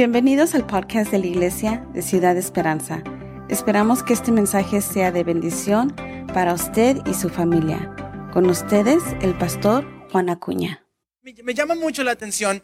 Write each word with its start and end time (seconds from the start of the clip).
Bienvenidos 0.00 0.54
al 0.54 0.66
podcast 0.66 1.10
de 1.10 1.18
la 1.18 1.26
Iglesia 1.26 1.86
de 1.92 2.00
Ciudad 2.00 2.34
Esperanza. 2.38 3.02
Esperamos 3.50 4.02
que 4.02 4.14
este 4.14 4.32
mensaje 4.32 4.80
sea 4.80 5.12
de 5.12 5.24
bendición 5.24 5.94
para 6.32 6.54
usted 6.54 6.96
y 7.04 7.12
su 7.12 7.28
familia. 7.28 7.94
Con 8.32 8.48
ustedes, 8.48 9.02
el 9.20 9.36
pastor 9.36 9.86
Juan 10.10 10.30
Acuña. 10.30 10.86
Me, 11.20 11.52
llama 11.52 11.74
mucho 11.74 12.02
la 12.02 12.12
atención 12.12 12.62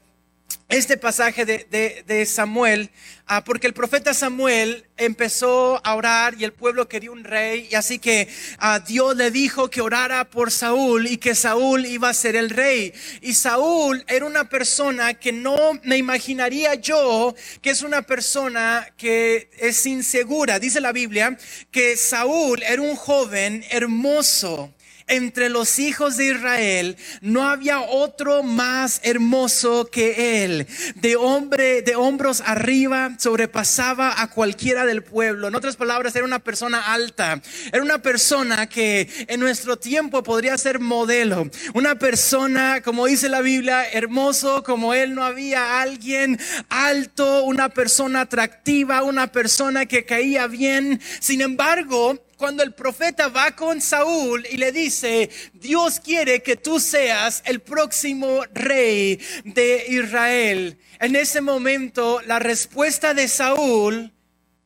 este 0.69 0.97
pasaje 0.97 1.45
de, 1.45 2.27
Samuel, 2.27 2.91
ah, 3.27 3.45
porque 3.45 3.69
el 3.69 3.73
profeta 3.73 4.13
Samuel 4.13 4.85
empezó 4.97 5.81
a 5.85 5.95
orar 5.95 6.35
y 6.39 6.45
el 6.45 6.53
pueblo 6.53 6.89
quería 6.89 7.13
un 7.13 7.23
rey, 7.23 7.69
y 7.71 7.77
así 7.77 8.01
que 8.01 8.29
ah, 8.59 8.81
Dios 8.81 9.17
le 9.17 9.31
dijo 9.31 9.71
que 9.71 9.81
orara 9.81 10.29
por 10.29 10.51
Saúl 10.51 11.07
y 11.07 11.19
que 11.19 11.37
Saúl 11.37 11.87
iba 11.87 12.09
a 12.09 12.15
ser 12.15 12.35
el 12.35 12.51
rey. 12.51 12.93
Y 13.21 13.35
Saúl 13.35 14.05
era 14.09 14.27
una 14.27 14.49
persona 14.49 15.15
que 15.15 15.33
no 15.33 15.57
me 15.85 15.99
imaginaría 15.99 16.75
yo 16.75 17.35
que 17.63 17.71
es 17.71 17.83
una 17.83 18.03
persona 18.03 18.89
que 18.97 19.51
es 19.59 19.87
insegura. 19.87 20.59
Dice 20.59 20.81
la 20.81 20.93
Biblia 20.93 21.37
que 21.71 21.97
Saúl 21.97 22.63
era 22.63 22.83
un 22.83 22.97
joven 22.97 23.65
hermoso 23.71 24.73
entre 25.09 25.49
los 25.49 25.79
hijos 25.79 26.17
de 26.17 26.27
Israel 26.27 26.97
no 27.21 27.49
había 27.49 27.81
otro 27.81 28.43
más 28.43 29.01
hermoso 29.05 29.87
que 29.87 30.45
él. 30.45 30.67
De 30.97 31.17
hombre, 31.17 31.83
de 31.83 31.95
hombros 31.97 32.43
arriba, 32.45 33.15
sobrepasaba 33.19 34.21
a 34.21 34.31
cualquiera 34.31 34.85
del 34.85 35.03
pueblo. 35.03 35.49
En 35.49 35.55
otras 35.55 35.77
palabras, 35.77 36.15
era 36.17 36.25
una 36.25 36.41
persona 36.41 36.93
alta. 36.93 37.41
Era 37.73 37.83
una 37.83 38.03
persona 38.03 38.69
que 38.69 39.09
en 39.29 39.41
nuestro 39.41 39.77
tiempo 39.79 40.23
podría 40.23 40.59
ser 40.59 40.81
modelo. 40.81 41.49
Una 41.75 41.97
persona, 41.97 42.81
como 42.83 43.07
dice 43.07 43.29
la 43.29 43.41
Biblia, 43.41 43.89
hermoso 43.89 44.63
como 44.63 44.95
él 44.95 45.15
no 45.15 45.25
había 45.25 45.81
alguien 45.81 46.39
alto, 46.69 47.45
una 47.45 47.69
persona 47.69 48.23
atractiva, 48.23 49.03
una 49.03 49.31
persona 49.31 49.87
que 49.87 50.05
caía 50.05 50.47
bien. 50.47 51.01
Sin 51.21 51.41
embargo, 51.41 52.26
cuando 52.37 52.63
el 52.63 52.75
profeta 52.75 53.29
va 53.29 53.57
con 53.57 53.81
Saúl 53.81 54.47
y 54.51 54.57
le 54.57 54.73
dice, 54.73 55.31
Dios 55.55 56.01
quiere 56.01 56.43
que 56.43 56.57
tú 56.57 56.81
seas 56.81 57.43
el 57.47 57.61
próximo 57.61 58.43
rey 58.53 59.21
de 59.45 59.87
Israel. 59.89 60.79
En 61.01 61.17
ese 61.17 61.41
momento, 61.41 62.21
la 62.27 62.39
respuesta 62.39 63.15
de 63.15 63.29
Saúl, 63.29 64.13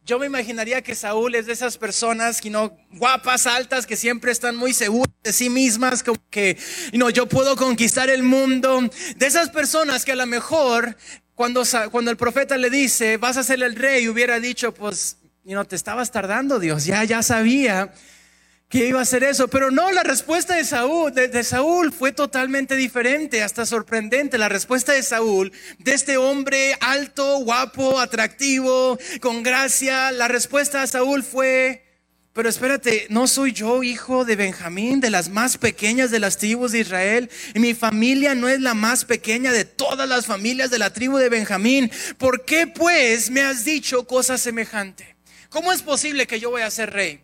yo 0.05 0.19
me 0.19 0.27
imaginaría 0.27 0.83
que 0.83 0.97
Saúl 0.97 1.37
es 1.37 1.47
de 1.47 1.53
esas 1.53 1.79
personas 1.79 2.41
que 2.41 2.51
no 2.51 2.77
guapas, 2.93 3.47
altas, 3.47 3.87
que 3.87 3.97
siempre 3.97 4.33
están 4.33 4.57
muy 4.57 4.73
seguras 4.73 5.15
de 5.23 5.33
sí 5.33 5.49
mismas, 5.49 6.03
como 6.03 6.19
que 6.31 6.57
no, 6.93 7.11
yo 7.11 7.29
puedo 7.29 7.55
conquistar 7.55 8.11
el 8.11 8.25
mundo. 8.25 8.81
De 9.17 9.27
esas 9.27 9.51
personas 9.51 10.05
que 10.05 10.13
a 10.13 10.17
lo 10.17 10.27
mejor 10.27 10.97
cuando, 11.37 11.63
cuando 11.93 12.11
el 12.11 12.17
profeta 12.17 12.57
le 12.57 12.71
dice, 12.71 13.17
vas 13.19 13.37
a 13.37 13.45
ser 13.45 13.63
el 13.63 13.77
rey, 13.77 14.09
hubiera 14.09 14.41
dicho, 14.41 14.75
pues 14.75 15.20
y 15.45 15.55
no 15.55 15.65
te 15.65 15.77
estabas 15.77 16.11
tardando, 16.11 16.59
Dios, 16.59 16.85
ya, 16.85 17.05
ya 17.05 17.23
sabía 17.23 17.93
que 18.71 18.87
iba 18.87 19.01
a 19.01 19.03
hacer 19.03 19.25
eso. 19.25 19.49
Pero 19.49 19.71
no, 19.71 19.91
la 19.91 20.03
respuesta 20.03 20.55
de 20.55 20.65
Saúl, 20.65 21.13
de, 21.13 21.45
Saúl 21.45 21.93
fue 21.93 22.13
totalmente 22.13 22.77
diferente, 22.77 23.43
hasta 23.43 23.67
sorprendente. 23.67 24.39
La 24.39 24.49
respuesta 24.49 24.93
de 24.93 25.03
Saúl, 25.03 25.53
de 25.79 25.93
este 25.93 26.17
hombre 26.17 26.77
alto, 26.81 27.39
guapo, 27.39 27.99
atractivo, 27.99 28.99
con 29.21 29.43
gracia, 29.43 30.13
la 30.13 30.29
respuesta 30.29 30.81
de 30.81 30.87
Saúl 30.87 31.25
fue, 31.25 31.85
pero 32.33 32.49
espérate, 32.49 33.07
¿no 33.11 33.27
soy 33.27 33.53
yo 33.53 33.83
hijo 33.83 34.25
de 34.25 34.37
Benjamín, 34.37 35.01
de 35.01 35.11
las 35.11 35.29
más 35.29 35.59
pequeñas 35.59 36.13
de 36.13 36.21
las 36.21 36.39
tribus 36.39 36.71
de 36.71 36.79
Israel? 36.79 37.29
Y 37.55 37.59
mi 37.59 37.75
familia 37.75 38.37
no 38.37 38.49
es 38.49 38.61
la 38.61 38.75
más 38.75 39.05
pequeña 39.05 39.51
de 39.51 39.65
todas 39.65 40.09
las 40.09 40.27
familias 40.27 40.71
de 40.71 40.79
la 40.79 40.93
tribu 40.93 41.19
de 41.19 41.29
Benjamín. 41.29 41.91
¿Por 42.19 42.45
qué 42.45 42.69
pues 42.69 43.31
me 43.31 43.41
has 43.41 43.65
dicho 43.65 44.07
cosa 44.07 44.39
semejante? 44.39 45.20
¿Cómo 45.51 45.73
es 45.73 45.83
posible 45.83 46.29
que 46.29 46.39
yo 46.39 46.51
voy 46.51 46.63
a 46.63 46.71
ser 46.71 46.93
rey? 46.93 47.21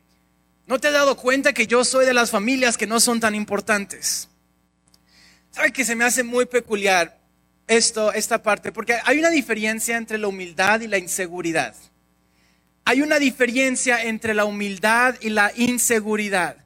¿No 0.67 0.81
te 0.81 0.89
has 0.89 0.95
dado 0.95 1.17
cuenta 1.17 1.53
que 1.53 1.69
yo 1.69 1.85
soy 1.85 2.05
de 2.05 2.13
las 2.13 2.33
familias 2.33 2.77
que 2.77 2.89
no 2.89 2.99
son 2.99 3.21
tan 3.21 3.37
importantes? 3.37 4.29
¿Sabe 5.53 5.73
que 5.73 5.85
se 5.85 5.95
me 5.95 6.05
hace 6.05 6.25
muy 6.25 6.45
peculiar 6.45 7.21
esto, 7.69 8.13
esta 8.13 8.43
parte? 8.43 8.73
Porque 8.73 8.99
hay 9.05 9.21
una 9.21 9.31
diferencia 9.31 9.97
entre 9.97 10.19
la 10.19 10.27
humildad 10.27 10.81
y 10.81 10.89
la 10.89 10.99
inseguridad. 10.99 11.77
Hay 12.85 13.01
una 13.01 13.21
diferencia 13.21 14.03
entre 14.03 14.35
la 14.35 14.45
humildad 14.45 15.15
y 15.21 15.31
la 15.31 15.53
inseguridad. 15.55 16.57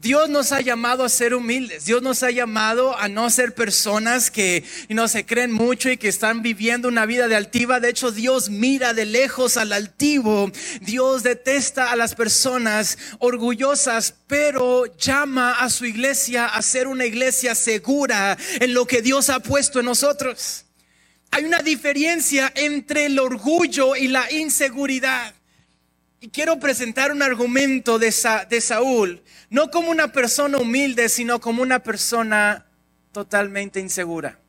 Dios 0.00 0.28
nos 0.28 0.52
ha 0.52 0.60
llamado 0.60 1.04
a 1.04 1.08
ser 1.08 1.34
humildes. 1.34 1.84
Dios 1.84 2.02
nos 2.02 2.22
ha 2.22 2.30
llamado 2.30 2.96
a 2.96 3.08
no 3.08 3.30
ser 3.30 3.54
personas 3.54 4.30
que 4.30 4.62
no 4.88 5.08
se 5.08 5.26
creen 5.26 5.50
mucho 5.50 5.90
y 5.90 5.96
que 5.96 6.08
están 6.08 6.42
viviendo 6.42 6.86
una 6.86 7.04
vida 7.04 7.26
de 7.26 7.34
altiva. 7.34 7.80
De 7.80 7.90
hecho, 7.90 8.12
Dios 8.12 8.48
mira 8.48 8.94
de 8.94 9.06
lejos 9.06 9.56
al 9.56 9.72
altivo. 9.72 10.52
Dios 10.80 11.24
detesta 11.24 11.90
a 11.90 11.96
las 11.96 12.14
personas 12.14 12.96
orgullosas, 13.18 14.14
pero 14.28 14.84
llama 14.96 15.54
a 15.54 15.68
su 15.68 15.84
iglesia 15.84 16.46
a 16.46 16.62
ser 16.62 16.86
una 16.86 17.04
iglesia 17.04 17.54
segura 17.56 18.38
en 18.60 18.74
lo 18.74 18.86
que 18.86 19.02
Dios 19.02 19.30
ha 19.30 19.40
puesto 19.40 19.80
en 19.80 19.86
nosotros. 19.86 20.64
Hay 21.30 21.44
una 21.44 21.58
diferencia 21.58 22.52
entre 22.54 23.06
el 23.06 23.18
orgullo 23.18 23.96
y 23.96 24.08
la 24.08 24.30
inseguridad. 24.30 25.34
Y 26.20 26.30
quiero 26.30 26.58
presentar 26.58 27.12
un 27.12 27.22
argumento 27.22 27.98
de, 28.00 28.12
de 28.50 28.60
Saúl, 28.60 29.22
no 29.50 29.70
como 29.70 29.90
una 29.90 30.10
persona 30.10 30.58
humilde, 30.58 31.08
sino 31.08 31.40
como 31.40 31.62
una 31.62 31.78
persona 31.78 32.66
totalmente 33.12 33.78
insegura. 33.78 34.40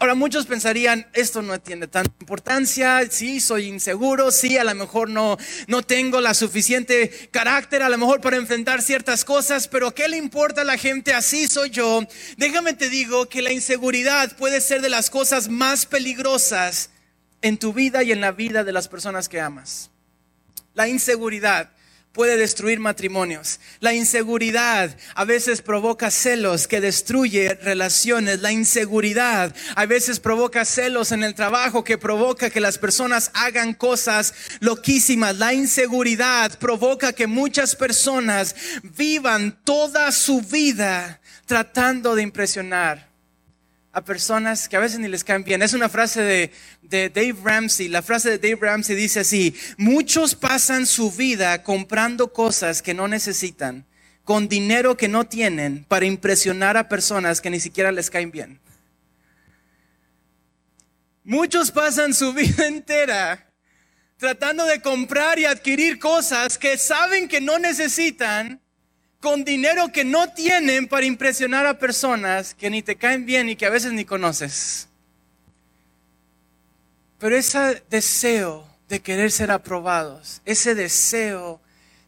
Ahora 0.00 0.14
muchos 0.14 0.46
pensarían, 0.46 1.08
esto 1.14 1.42
no 1.42 1.58
tiene 1.60 1.88
tanta 1.88 2.12
importancia, 2.20 3.00
sí, 3.10 3.40
soy 3.40 3.64
inseguro, 3.64 4.30
sí, 4.30 4.56
a 4.56 4.62
lo 4.62 4.74
mejor 4.74 5.08
no, 5.08 5.38
no 5.66 5.82
tengo 5.82 6.20
la 6.20 6.34
suficiente 6.34 7.10
carácter, 7.32 7.82
a 7.82 7.88
lo 7.88 7.98
mejor 7.98 8.20
para 8.20 8.36
enfrentar 8.36 8.80
ciertas 8.80 9.24
cosas, 9.24 9.66
pero 9.66 9.94
¿qué 9.94 10.08
le 10.08 10.16
importa 10.18 10.60
a 10.60 10.64
la 10.64 10.76
gente? 10.76 11.14
Así 11.14 11.48
soy 11.48 11.70
yo. 11.70 12.06
Déjame 12.36 12.74
te 12.74 12.90
digo 12.90 13.28
que 13.28 13.42
la 13.42 13.50
inseguridad 13.50 14.36
puede 14.36 14.60
ser 14.60 14.82
de 14.82 14.88
las 14.90 15.10
cosas 15.10 15.48
más 15.48 15.84
peligrosas 15.84 16.90
en 17.42 17.56
tu 17.56 17.72
vida 17.72 18.04
y 18.04 18.12
en 18.12 18.20
la 18.20 18.30
vida 18.30 18.62
de 18.62 18.72
las 18.72 18.86
personas 18.88 19.28
que 19.28 19.40
amas. 19.40 19.90
La 20.78 20.86
inseguridad 20.86 21.70
puede 22.12 22.36
destruir 22.36 22.78
matrimonios. 22.78 23.58
La 23.80 23.94
inseguridad 23.94 24.96
a 25.16 25.24
veces 25.24 25.60
provoca 25.60 26.08
celos 26.08 26.68
que 26.68 26.80
destruye 26.80 27.54
relaciones. 27.54 28.42
La 28.42 28.52
inseguridad 28.52 29.52
a 29.74 29.86
veces 29.86 30.20
provoca 30.20 30.64
celos 30.64 31.10
en 31.10 31.24
el 31.24 31.34
trabajo 31.34 31.82
que 31.82 31.98
provoca 31.98 32.48
que 32.48 32.60
las 32.60 32.78
personas 32.78 33.32
hagan 33.34 33.74
cosas 33.74 34.32
loquísimas. 34.60 35.36
La 35.36 35.52
inseguridad 35.52 36.56
provoca 36.60 37.12
que 37.12 37.26
muchas 37.26 37.74
personas 37.74 38.54
vivan 38.84 39.58
toda 39.64 40.12
su 40.12 40.42
vida 40.42 41.20
tratando 41.44 42.14
de 42.14 42.22
impresionar 42.22 43.07
a 43.98 44.04
personas 44.04 44.68
que 44.68 44.76
a 44.76 44.80
veces 44.80 44.98
ni 44.98 45.08
les 45.08 45.24
caen 45.24 45.44
bien. 45.44 45.60
Es 45.60 45.74
una 45.74 45.88
frase 45.88 46.22
de, 46.22 46.52
de, 46.82 47.10
Dave 47.10 47.36
Ramsey. 47.42 47.88
La 47.88 48.02
frase 48.02 48.30
de 48.30 48.38
Dave 48.38 48.66
Ramsey 48.66 48.96
dice 48.96 49.20
así, 49.20 49.54
muchos 49.76 50.34
pasan 50.34 50.86
su 50.86 51.10
vida 51.10 51.62
comprando 51.62 52.32
cosas 52.32 52.80
que 52.80 52.94
no 52.94 53.08
necesitan, 53.08 53.86
con 54.24 54.48
dinero 54.48 54.96
que 54.96 55.08
no 55.08 55.26
tienen, 55.26 55.84
para 55.88 56.06
impresionar 56.06 56.76
a 56.76 56.88
personas 56.88 57.40
que 57.40 57.50
ni 57.50 57.60
siquiera 57.60 57.92
les 57.92 58.08
caen 58.08 58.30
bien. 58.30 58.60
Muchos 61.24 61.70
pasan 61.70 62.14
su 62.14 62.32
vida 62.34 62.66
entera 62.66 63.44
tratando 64.16 64.64
de 64.64 64.80
comprar 64.80 65.38
y 65.38 65.44
adquirir 65.44 65.98
cosas 65.98 66.58
que 66.58 66.76
saben 66.76 67.28
que 67.28 67.40
no 67.40 67.58
necesitan 67.58 68.60
con 69.20 69.44
dinero 69.44 69.90
que 69.92 70.04
no 70.04 70.32
tienen 70.32 70.86
para 70.86 71.06
impresionar 71.06 71.66
a 71.66 71.78
personas 71.78 72.54
que 72.54 72.70
ni 72.70 72.82
te 72.82 72.96
caen 72.96 73.26
bien 73.26 73.48
y 73.48 73.56
que 73.56 73.66
a 73.66 73.70
veces 73.70 73.92
ni 73.92 74.04
conoces. 74.04 74.88
Pero 77.18 77.36
ese 77.36 77.82
deseo 77.90 78.68
de 78.88 79.00
querer 79.00 79.32
ser 79.32 79.50
aprobados, 79.50 80.40
ese 80.44 80.74
deseo 80.76 81.60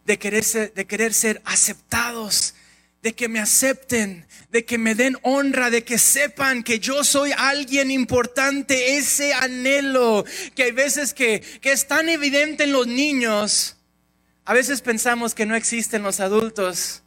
de 0.05 0.19
querer 0.19 1.13
ser, 1.13 1.43
aceptados, 1.45 2.55
de 3.03 3.15
que 3.15 3.29
me 3.29 3.41
acepten, 3.41 4.27
de 4.51 4.65
que 4.65 4.79
me 4.79 4.95
den 4.95 5.17
honra, 5.23 5.71
de 5.71 5.85
que 5.85 5.99
sepan 5.99 6.63
que 6.63 6.79
yo 6.79 7.03
soy 7.03 7.33
alguien 7.37 7.91
importante, 7.91 8.97
ese 8.99 9.35
anhelo 9.35 10.25
que 10.55 10.65
hay 10.65 10.73
veces 10.73 11.13
que 11.13 11.43
es 11.63 11.89
tan 11.89 12.09
evidente 12.09 12.65
en 12.65 12.73
los 12.73 12.87
niños, 12.87 13.80
a 14.51 14.53
veces 14.53 14.81
pensamos 14.81 15.33
que 15.33 15.47
no 15.47 15.55
existe 15.55 15.97
en 15.97 16.03
los 16.03 16.19
adultos, 16.19 17.05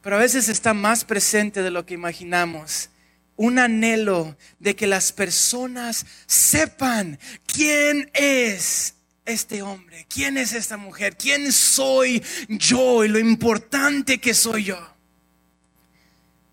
pero 0.00 0.14
a 0.14 0.20
veces 0.20 0.48
está 0.48 0.74
más 0.74 1.04
presente 1.04 1.60
de 1.60 1.72
lo 1.72 1.84
que 1.84 1.94
imaginamos. 1.94 2.88
Un 3.34 3.58
anhelo 3.58 4.36
de 4.60 4.76
que 4.76 4.86
las 4.86 5.10
personas 5.10 6.06
sepan 6.26 7.18
quién 7.46 8.08
es 8.14 8.94
este 9.24 9.62
hombre, 9.62 10.06
quién 10.08 10.38
es 10.38 10.52
esta 10.52 10.76
mujer, 10.76 11.16
quién 11.16 11.50
soy 11.50 12.22
yo 12.48 13.04
y 13.04 13.08
lo 13.08 13.18
importante 13.18 14.18
que 14.18 14.32
soy 14.32 14.62
yo. 14.62 14.78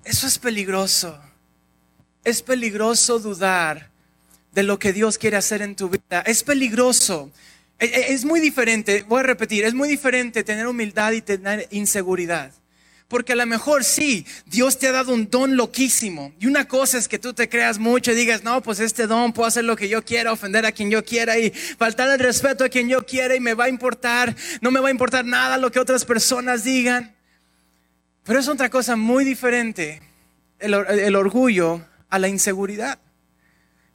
Eso 0.03 0.25
es 0.25 0.39
peligroso. 0.39 1.21
Es 2.23 2.41
peligroso 2.41 3.19
dudar 3.19 3.91
de 4.53 4.63
lo 4.63 4.79
que 4.79 4.91
Dios 4.91 5.19
quiere 5.19 5.37
hacer 5.37 5.61
en 5.61 5.75
tu 5.75 5.87
vida. 5.87 6.21
Es 6.25 6.41
peligroso. 6.41 7.31
E, 7.79 7.85
e, 7.85 8.13
es 8.13 8.25
muy 8.25 8.39
diferente, 8.39 9.05
voy 9.07 9.21
a 9.21 9.23
repetir, 9.23 9.63
es 9.63 9.73
muy 9.73 9.87
diferente 9.87 10.43
tener 10.43 10.67
humildad 10.67 11.13
y 11.13 11.21
tener 11.21 11.67
inseguridad. 11.71 12.51
Porque 13.07 13.33
a 13.33 13.35
lo 13.35 13.45
mejor 13.47 13.83
sí, 13.83 14.27
Dios 14.45 14.77
te 14.77 14.87
ha 14.87 14.91
dado 14.91 15.13
un 15.13 15.31
don 15.31 15.57
loquísimo. 15.57 16.31
Y 16.39 16.45
una 16.45 16.67
cosa 16.67 16.99
es 16.99 17.07
que 17.07 17.17
tú 17.17 17.33
te 17.33 17.49
creas 17.49 17.79
mucho 17.79 18.11
y 18.11 18.15
digas, 18.15 18.43
no, 18.43 18.61
pues 18.61 18.79
este 18.79 19.07
don 19.07 19.33
puedo 19.33 19.47
hacer 19.47 19.63
lo 19.63 19.75
que 19.75 19.89
yo 19.89 20.05
quiera, 20.05 20.31
ofender 20.31 20.63
a 20.67 20.71
quien 20.71 20.91
yo 20.91 21.03
quiera 21.03 21.39
y 21.39 21.49
faltar 21.49 22.07
el 22.11 22.19
respeto 22.19 22.63
a 22.63 22.69
quien 22.69 22.87
yo 22.87 23.03
quiera 23.07 23.35
y 23.35 23.39
me 23.39 23.55
va 23.55 23.63
a 23.63 23.69
importar, 23.69 24.35
no 24.61 24.69
me 24.69 24.79
va 24.79 24.89
a 24.89 24.91
importar 24.91 25.25
nada 25.25 25.57
lo 25.57 25.71
que 25.71 25.79
otras 25.79 26.05
personas 26.05 26.63
digan. 26.63 27.15
Pero 28.25 28.39
es 28.39 28.47
otra 28.47 28.69
cosa 28.69 28.95
muy 28.95 29.25
diferente, 29.25 30.03
el, 30.59 30.75
el 30.75 31.15
orgullo 31.15 31.83
a 32.11 32.19
la 32.19 32.27
inseguridad. 32.27 32.99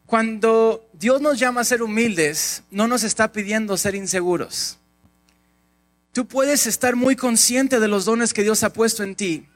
Cuando 0.07 0.91
Dios 0.99 1.21
nos 1.21 1.39
llama 1.39 1.63
a 1.63 1.65
ser 1.65 1.83
humildes, 1.83 2.63
no 2.71 2.87
nos 2.87 3.03
está 3.03 3.33
pidiendo 3.33 3.77
ser 3.77 3.95
inseguros. 3.95 4.79
Tú 6.13 6.27
puedes 6.27 6.67
estar 6.69 6.95
muy 6.95 7.17
consciente 7.17 7.81
de 7.81 7.89
los 7.89 8.05
dones 8.05 8.33
que 8.33 8.45
Dios 8.45 8.63
ha 8.63 8.73
puesto 8.73 9.03
en 9.03 9.17
ti. 9.17 9.49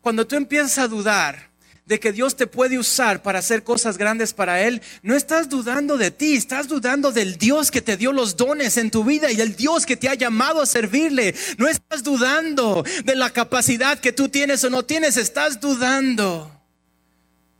Cuando 0.00 0.26
tú 0.26 0.36
empiezas 0.36 0.78
a 0.78 0.88
dudar 0.88 1.50
de 1.84 2.00
que 2.00 2.12
Dios 2.12 2.36
te 2.36 2.46
puede 2.46 2.78
usar 2.78 3.22
para 3.22 3.40
hacer 3.40 3.62
cosas 3.62 3.98
grandes 3.98 4.32
para 4.32 4.62
Él, 4.62 4.80
no 5.02 5.14
estás 5.14 5.50
dudando 5.50 5.98
de 5.98 6.10
ti, 6.10 6.34
estás 6.34 6.66
dudando 6.66 7.12
del 7.12 7.36
Dios 7.36 7.70
que 7.70 7.82
te 7.82 7.98
dio 7.98 8.12
los 8.12 8.34
dones 8.36 8.78
en 8.78 8.90
tu 8.90 9.04
vida 9.04 9.30
y 9.30 9.42
el 9.42 9.56
Dios 9.56 9.84
que 9.84 9.98
te 9.98 10.08
ha 10.08 10.14
llamado 10.14 10.62
a 10.62 10.66
servirle. 10.66 11.34
No 11.58 11.68
estás 11.68 12.02
dudando 12.02 12.82
de 13.04 13.14
la 13.14 13.28
capacidad 13.28 13.98
que 13.98 14.12
tú 14.12 14.30
tienes 14.30 14.64
o 14.64 14.70
no 14.70 14.86
tienes, 14.86 15.18
estás 15.18 15.60
dudando 15.60 16.50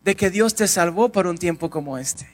de 0.02 0.16
que 0.16 0.30
Dios 0.30 0.54
te 0.54 0.66
salvó 0.68 1.12
por 1.12 1.26
un 1.26 1.36
tiempo 1.36 1.68
como 1.68 1.98
este. 1.98 2.26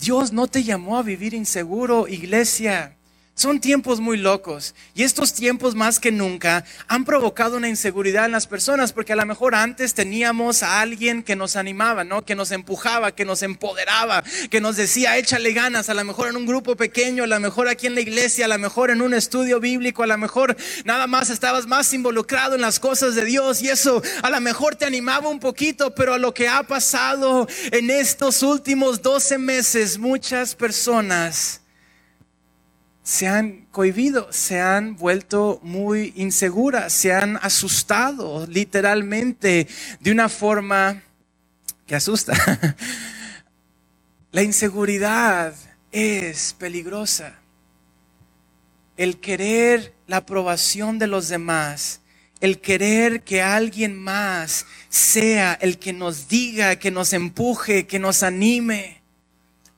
Dios 0.00 0.32
no 0.32 0.46
te 0.46 0.64
llamó 0.64 0.96
a 0.96 1.02
vivir 1.02 1.34
inseguro, 1.34 2.08
iglesia. 2.08 2.96
Son 3.40 3.58
tiempos 3.58 4.00
muy 4.00 4.18
locos 4.18 4.74
y 4.94 5.02
estos 5.02 5.32
tiempos 5.32 5.74
más 5.74 5.98
que 5.98 6.12
nunca 6.12 6.66
han 6.88 7.06
provocado 7.06 7.56
una 7.56 7.70
inseguridad 7.70 8.26
en 8.26 8.32
las 8.32 8.46
personas 8.46 8.92
porque 8.92 9.14
a 9.14 9.16
lo 9.16 9.24
mejor 9.24 9.54
antes 9.54 9.94
teníamos 9.94 10.62
a 10.62 10.82
alguien 10.82 11.22
que 11.22 11.36
nos 11.36 11.56
animaba, 11.56 12.04
¿no? 12.04 12.22
Que 12.22 12.34
nos 12.34 12.50
empujaba, 12.50 13.12
que 13.12 13.24
nos 13.24 13.42
empoderaba, 13.42 14.22
que 14.50 14.60
nos 14.60 14.76
decía, 14.76 15.16
échale 15.16 15.54
ganas, 15.54 15.88
a 15.88 15.94
lo 15.94 16.04
mejor 16.04 16.28
en 16.28 16.36
un 16.36 16.44
grupo 16.44 16.76
pequeño, 16.76 17.24
a 17.24 17.26
lo 17.26 17.40
mejor 17.40 17.68
aquí 17.68 17.86
en 17.86 17.94
la 17.94 18.02
iglesia, 18.02 18.44
a 18.44 18.48
lo 18.48 18.58
mejor 18.58 18.90
en 18.90 19.00
un 19.00 19.14
estudio 19.14 19.58
bíblico, 19.58 20.02
a 20.02 20.06
lo 20.06 20.18
mejor 20.18 20.54
nada 20.84 21.06
más 21.06 21.30
estabas 21.30 21.66
más 21.66 21.94
involucrado 21.94 22.56
en 22.56 22.60
las 22.60 22.78
cosas 22.78 23.14
de 23.14 23.24
Dios 23.24 23.62
y 23.62 23.70
eso 23.70 24.02
a 24.20 24.28
lo 24.28 24.40
mejor 24.42 24.76
te 24.76 24.84
animaba 24.84 25.30
un 25.30 25.40
poquito, 25.40 25.94
pero 25.94 26.12
a 26.12 26.18
lo 26.18 26.34
que 26.34 26.46
ha 26.46 26.62
pasado 26.64 27.48
en 27.72 27.88
estos 27.88 28.42
últimos 28.42 29.00
12 29.00 29.38
meses, 29.38 29.96
muchas 29.96 30.54
personas 30.54 31.59
se 33.10 33.26
han 33.26 33.66
cohibido, 33.72 34.32
se 34.32 34.60
han 34.60 34.94
vuelto 34.94 35.58
muy 35.64 36.12
inseguras, 36.14 36.92
se 36.92 37.12
han 37.12 37.38
asustado 37.42 38.46
literalmente 38.46 39.66
de 39.98 40.12
una 40.12 40.28
forma 40.28 41.02
que 41.88 41.96
asusta. 41.96 42.34
La 44.30 44.44
inseguridad 44.44 45.56
es 45.90 46.54
peligrosa. 46.56 47.34
El 48.96 49.18
querer 49.18 49.92
la 50.06 50.18
aprobación 50.18 51.00
de 51.00 51.08
los 51.08 51.26
demás, 51.26 52.02
el 52.40 52.60
querer 52.60 53.24
que 53.24 53.42
alguien 53.42 53.98
más 53.98 54.66
sea 54.88 55.54
el 55.54 55.80
que 55.80 55.92
nos 55.92 56.28
diga, 56.28 56.76
que 56.76 56.92
nos 56.92 57.12
empuje, 57.12 57.88
que 57.88 57.98
nos 57.98 58.22
anime, 58.22 59.02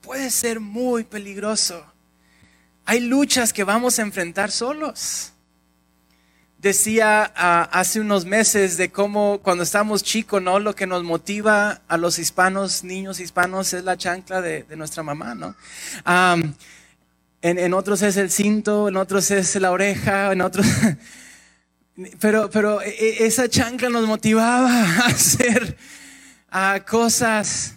puede 0.02 0.30
ser 0.30 0.60
muy 0.60 1.04
peligroso. 1.04 1.91
Hay 2.84 3.00
luchas 3.00 3.52
que 3.52 3.64
vamos 3.64 3.98
a 3.98 4.02
enfrentar 4.02 4.50
solos. 4.50 5.32
Decía 6.58 7.32
ah, 7.34 7.68
hace 7.72 8.00
unos 8.00 8.24
meses 8.24 8.76
de 8.76 8.90
cómo 8.90 9.40
cuando 9.42 9.64
estamos 9.64 10.02
chicos, 10.02 10.42
¿no? 10.42 10.58
Lo 10.58 10.74
que 10.74 10.86
nos 10.86 11.02
motiva 11.02 11.82
a 11.88 11.96
los 11.96 12.18
hispanos, 12.18 12.84
niños 12.84 13.18
hispanos, 13.20 13.72
es 13.72 13.84
la 13.84 13.96
chancla 13.96 14.40
de, 14.40 14.64
nuestra 14.76 15.02
mamá, 15.02 15.34
¿no? 15.34 15.56
en, 17.42 17.74
otros 17.74 18.02
es 18.02 18.16
el 18.16 18.30
cinto, 18.30 18.88
en 18.88 18.96
otros 18.96 19.30
es 19.30 19.56
la 19.56 19.70
oreja, 19.70 20.32
en 20.32 20.40
otros... 20.40 20.66
Pero, 22.20 22.48
pero 22.48 22.80
e, 22.80 22.88
e, 22.88 23.26
esa 23.26 23.50
chancla 23.50 23.90
nos 23.90 24.06
motivaba 24.06 24.82
a 24.82 25.06
hacer 25.08 25.76
cosas. 26.88 27.74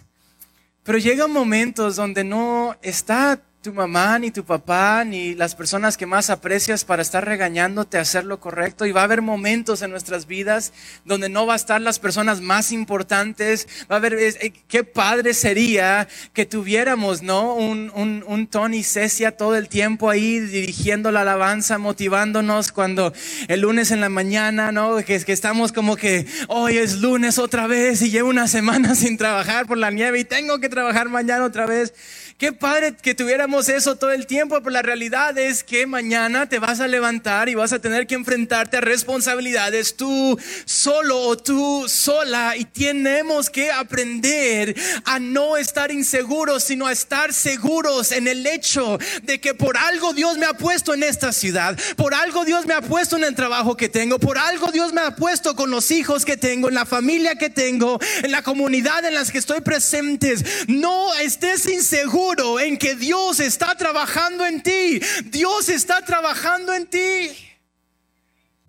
Pero 0.84 0.96
llegan 0.96 1.30
momentos 1.30 1.96
donde 1.96 2.24
no 2.24 2.76
está 2.80 3.42
tu 3.66 3.72
mamá, 3.72 4.16
ni 4.20 4.30
tu 4.30 4.44
papá, 4.44 5.02
ni 5.04 5.34
las 5.34 5.56
personas 5.56 5.96
que 5.96 6.06
más 6.06 6.30
aprecias 6.30 6.84
para 6.84 7.02
estar 7.02 7.24
regañándote 7.24 7.98
a 7.98 8.02
hacer 8.02 8.24
lo 8.24 8.38
correcto. 8.38 8.86
Y 8.86 8.92
va 8.92 9.00
a 9.00 9.04
haber 9.04 9.22
momentos 9.22 9.82
en 9.82 9.90
nuestras 9.90 10.28
vidas 10.28 10.72
donde 11.04 11.28
no 11.28 11.46
va 11.46 11.54
a 11.54 11.56
estar 11.56 11.80
las 11.80 11.98
personas 11.98 12.40
más 12.40 12.70
importantes. 12.70 13.66
Va 13.90 13.96
a 13.96 13.98
haber, 13.98 14.14
eh, 14.14 14.52
qué 14.68 14.84
padre 14.84 15.34
sería 15.34 16.06
que 16.32 16.46
tuviéramos, 16.46 17.22
¿no? 17.22 17.56
Un, 17.56 17.90
un, 17.96 18.24
un 18.28 18.46
Tony 18.46 18.84
Cecia 18.84 19.36
todo 19.36 19.56
el 19.56 19.68
tiempo 19.68 20.10
ahí 20.10 20.38
dirigiendo 20.38 21.10
la 21.10 21.22
alabanza, 21.22 21.76
motivándonos 21.76 22.70
cuando 22.70 23.12
el 23.48 23.62
lunes 23.62 23.90
en 23.90 24.00
la 24.00 24.08
mañana, 24.08 24.70
¿no? 24.70 24.98
Que, 24.98 25.18
que 25.24 25.32
estamos 25.32 25.72
como 25.72 25.96
que 25.96 26.24
hoy 26.46 26.78
es 26.78 27.00
lunes 27.00 27.40
otra 27.40 27.66
vez 27.66 28.00
y 28.00 28.10
llevo 28.12 28.30
una 28.30 28.46
semana 28.46 28.94
sin 28.94 29.16
trabajar 29.16 29.66
por 29.66 29.76
la 29.76 29.90
nieve 29.90 30.20
y 30.20 30.24
tengo 30.24 30.60
que 30.60 30.68
trabajar 30.68 31.08
mañana 31.08 31.44
otra 31.44 31.66
vez. 31.66 31.92
Qué 32.38 32.52
padre 32.52 32.94
que 32.94 33.14
tuviéramos 33.14 33.70
eso 33.70 33.96
todo 33.96 34.12
el 34.12 34.26
tiempo, 34.26 34.58
pero 34.58 34.68
la 34.68 34.82
realidad 34.82 35.38
es 35.38 35.64
que 35.64 35.86
mañana 35.86 36.46
te 36.46 36.58
vas 36.58 36.80
a 36.80 36.86
levantar 36.86 37.48
y 37.48 37.54
vas 37.54 37.72
a 37.72 37.78
tener 37.78 38.06
que 38.06 38.14
enfrentarte 38.14 38.76
a 38.76 38.82
responsabilidades 38.82 39.96
tú 39.96 40.38
solo 40.66 41.18
o 41.18 41.38
tú 41.38 41.86
sola 41.88 42.54
y 42.58 42.66
tenemos 42.66 43.48
que 43.48 43.72
aprender 43.72 44.76
a 45.06 45.18
no 45.18 45.56
estar 45.56 45.90
inseguros, 45.90 46.64
sino 46.64 46.86
a 46.86 46.92
estar 46.92 47.32
seguros 47.32 48.12
en 48.12 48.28
el 48.28 48.46
hecho 48.46 48.98
de 49.22 49.40
que 49.40 49.54
por 49.54 49.78
algo 49.78 50.12
Dios 50.12 50.36
me 50.36 50.44
ha 50.44 50.52
puesto 50.52 50.92
en 50.92 51.04
esta 51.04 51.32
ciudad, 51.32 51.78
por 51.96 52.12
algo 52.12 52.44
Dios 52.44 52.66
me 52.66 52.74
ha 52.74 52.82
puesto 52.82 53.16
en 53.16 53.24
el 53.24 53.34
trabajo 53.34 53.78
que 53.78 53.88
tengo, 53.88 54.18
por 54.18 54.36
algo 54.36 54.70
Dios 54.72 54.92
me 54.92 55.00
ha 55.00 55.16
puesto 55.16 55.56
con 55.56 55.70
los 55.70 55.90
hijos 55.90 56.26
que 56.26 56.36
tengo, 56.36 56.68
en 56.68 56.74
la 56.74 56.84
familia 56.84 57.36
que 57.36 57.48
tengo, 57.48 57.98
en 58.22 58.30
la 58.30 58.42
comunidad 58.42 59.06
en 59.06 59.14
las 59.14 59.32
que 59.32 59.38
estoy 59.38 59.62
presentes. 59.62 60.44
No 60.68 61.14
estés 61.14 61.64
inseguro 61.66 62.25
en 62.60 62.76
que 62.76 62.94
Dios 62.96 63.40
está 63.40 63.74
trabajando 63.76 64.44
en 64.44 64.62
ti. 64.62 65.00
Dios 65.26 65.68
está 65.68 66.04
trabajando 66.04 66.74
en 66.74 66.86
ti. 66.86 67.30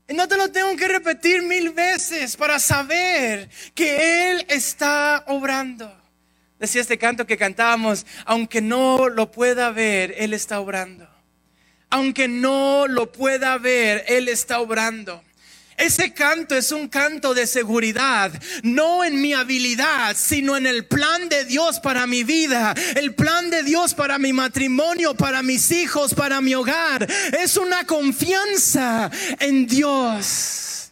Y 0.07 0.13
no 0.13 0.27
te 0.27 0.37
lo 0.37 0.51
tengo 0.51 0.75
que 0.75 0.87
repetir 0.87 1.41
mil 1.41 1.71
veces 1.71 2.37
para 2.37 2.59
saber 2.59 3.49
que 3.73 4.31
Él 4.31 4.45
está 4.47 5.23
obrando. 5.27 5.91
Decía 6.59 6.81
este 6.81 6.97
canto 6.97 7.25
que 7.25 7.37
cantábamos, 7.37 8.05
aunque 8.25 8.61
no 8.61 9.09
lo 9.09 9.31
pueda 9.31 9.71
ver, 9.71 10.13
Él 10.17 10.33
está 10.33 10.59
obrando. 10.59 11.09
Aunque 11.89 12.27
no 12.27 12.87
lo 12.87 13.11
pueda 13.11 13.57
ver, 13.57 14.05
Él 14.07 14.27
está 14.27 14.59
obrando. 14.59 15.23
Ese 15.77 16.11
canto 16.11 16.55
es 16.55 16.71
un 16.71 16.87
canto 16.87 17.35
de 17.35 17.45
seguridad, 17.45 18.31
no 18.63 19.03
en 19.03 19.21
mi 19.21 19.33
habilidad, 19.33 20.17
sino 20.17 20.57
en 20.57 20.65
el 20.65 20.85
plan 20.85 21.29
de 21.29 21.45
Dios 21.45 21.79
para 21.79 22.07
mi 22.07 22.23
vida, 22.23 22.73
el 22.95 23.13
plan 23.13 23.51
de 23.51 23.61
Dios 23.61 23.93
para 23.93 24.17
mi 24.17 24.33
matrimonio, 24.33 25.13
para 25.13 25.43
mis 25.43 25.71
hijos, 25.71 26.15
para 26.15 26.41
mi 26.41 26.55
hogar. 26.55 27.07
Es 27.39 27.57
una 27.57 27.85
confianza 27.85 29.11
en 29.39 29.67
Dios. 29.67 30.91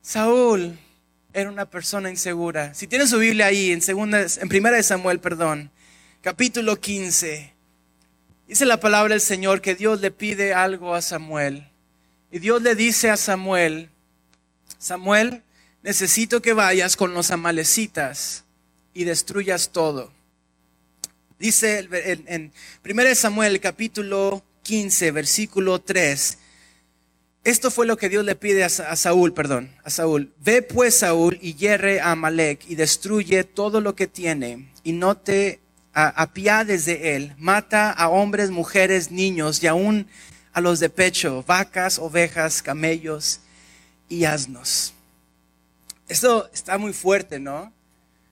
Saúl 0.00 0.78
era 1.32 1.50
una 1.50 1.68
persona 1.68 2.10
insegura. 2.10 2.74
Si 2.74 2.86
tiene 2.86 3.08
su 3.08 3.18
Biblia 3.18 3.46
ahí, 3.46 3.72
en, 3.72 3.82
segunda, 3.82 4.20
en 4.20 4.48
primera 4.48 4.76
de 4.76 4.84
Samuel, 4.84 5.18
perdón, 5.18 5.72
capítulo 6.20 6.80
15, 6.80 7.52
dice 8.46 8.66
la 8.66 8.78
palabra 8.78 9.14
del 9.14 9.20
Señor 9.20 9.60
que 9.60 9.74
Dios 9.74 10.00
le 10.00 10.12
pide 10.12 10.54
algo 10.54 10.94
a 10.94 11.02
Samuel. 11.02 11.69
Y 12.32 12.38
Dios 12.38 12.62
le 12.62 12.76
dice 12.76 13.10
a 13.10 13.16
Samuel, 13.16 13.90
Samuel, 14.78 15.42
necesito 15.82 16.40
que 16.40 16.52
vayas 16.52 16.96
con 16.96 17.12
los 17.12 17.32
amalecitas 17.32 18.44
y 18.94 19.02
destruyas 19.02 19.70
todo. 19.70 20.12
Dice 21.40 21.88
en, 22.26 22.52
1 22.84 23.14
Samuel 23.16 23.58
capítulo 23.58 24.44
15, 24.62 25.10
versículo 25.10 25.80
3. 25.80 26.38
Esto 27.42 27.70
fue 27.70 27.86
lo 27.86 27.96
que 27.96 28.08
Dios 28.08 28.24
le 28.24 28.36
pide 28.36 28.62
a, 28.62 28.68
Saúl, 28.68 29.32
perdón, 29.32 29.74
a 29.82 29.90
Saúl. 29.90 30.32
Ve 30.38 30.62
pues 30.62 30.98
Saúl 30.98 31.36
y 31.40 31.54
hierre 31.54 32.00
a 32.00 32.12
Amalek 32.12 32.64
y 32.68 32.76
destruye 32.76 33.42
todo 33.42 33.80
lo 33.80 33.96
que 33.96 34.06
tiene 34.06 34.70
y 34.84 34.92
no 34.92 35.16
te 35.16 35.58
apiades 35.94 36.84
de 36.84 37.16
él. 37.16 37.34
Mata 37.38 37.90
a 37.90 38.08
hombres, 38.08 38.50
mujeres, 38.50 39.10
niños 39.10 39.62
y 39.64 39.66
aún 39.66 40.06
a 40.52 40.60
los 40.60 40.80
de 40.80 40.90
pecho, 40.90 41.44
vacas, 41.46 41.98
ovejas, 41.98 42.62
camellos 42.62 43.40
y 44.08 44.24
asnos. 44.24 44.94
Esto 46.08 46.50
está 46.52 46.76
muy 46.78 46.92
fuerte, 46.92 47.38
¿no? 47.38 47.72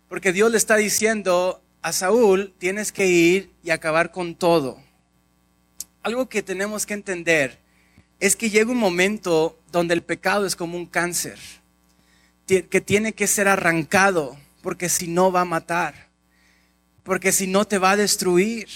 Porque 0.09 0.33
Dios 0.33 0.51
le 0.51 0.57
está 0.57 0.77
diciendo 0.77 1.63
a 1.83 1.93
Saúl, 1.93 2.53
tienes 2.59 2.93
que 2.93 3.07
ir 3.07 3.51
y 3.63 3.71
acabar 3.71 4.11
con 4.11 4.35
todo. 4.35 4.83
Algo 6.03 6.29
que 6.29 6.43
tenemos 6.43 6.87
que 6.87 6.95
entender 6.95 7.59
es 8.19 8.35
que 8.35 8.51
llega 8.51 8.73
un 8.73 8.79
momento 8.79 9.59
donde 9.71 9.95
el 9.95 10.03
pecado 10.03 10.47
es 10.47 10.57
como 10.57 10.77
un 10.77 10.87
cáncer, 10.87 11.39
que 12.47 12.81
tiene 12.81 13.13
que 13.13 13.27
ser 13.27 13.47
arrancado, 13.47 14.37
porque 14.63 14.89
si 14.89 15.07
no 15.07 15.31
va 15.31 15.43
a 15.43 15.45
matar, 15.45 16.09
porque 17.05 17.31
si 17.31 17.47
no 17.47 17.65
te 17.65 17.79
va 17.79 17.93
a 17.93 17.97
destruir. 17.97 18.69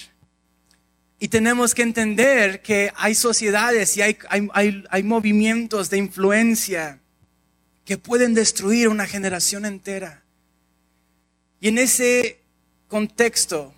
Y 1.23 1.29
tenemos 1.29 1.73
que 1.73 1.83
entender 1.83 2.62
que 2.62 2.93
hay 2.97 3.14
sociedades 3.14 3.97
y 3.97 4.02
hay, 4.02 4.19
hay, 4.29 5.02
movimientos 5.05 5.88
de 5.88 5.99
influencia 5.99 6.99
que 7.85 7.97
pueden 7.97 8.35
destruir 8.35 8.88
una 8.88 9.07
generación 9.07 9.64
entera. 9.64 10.25
Y 11.61 11.69
en 11.69 11.79
ese 11.79 12.41
contexto, 12.88 13.73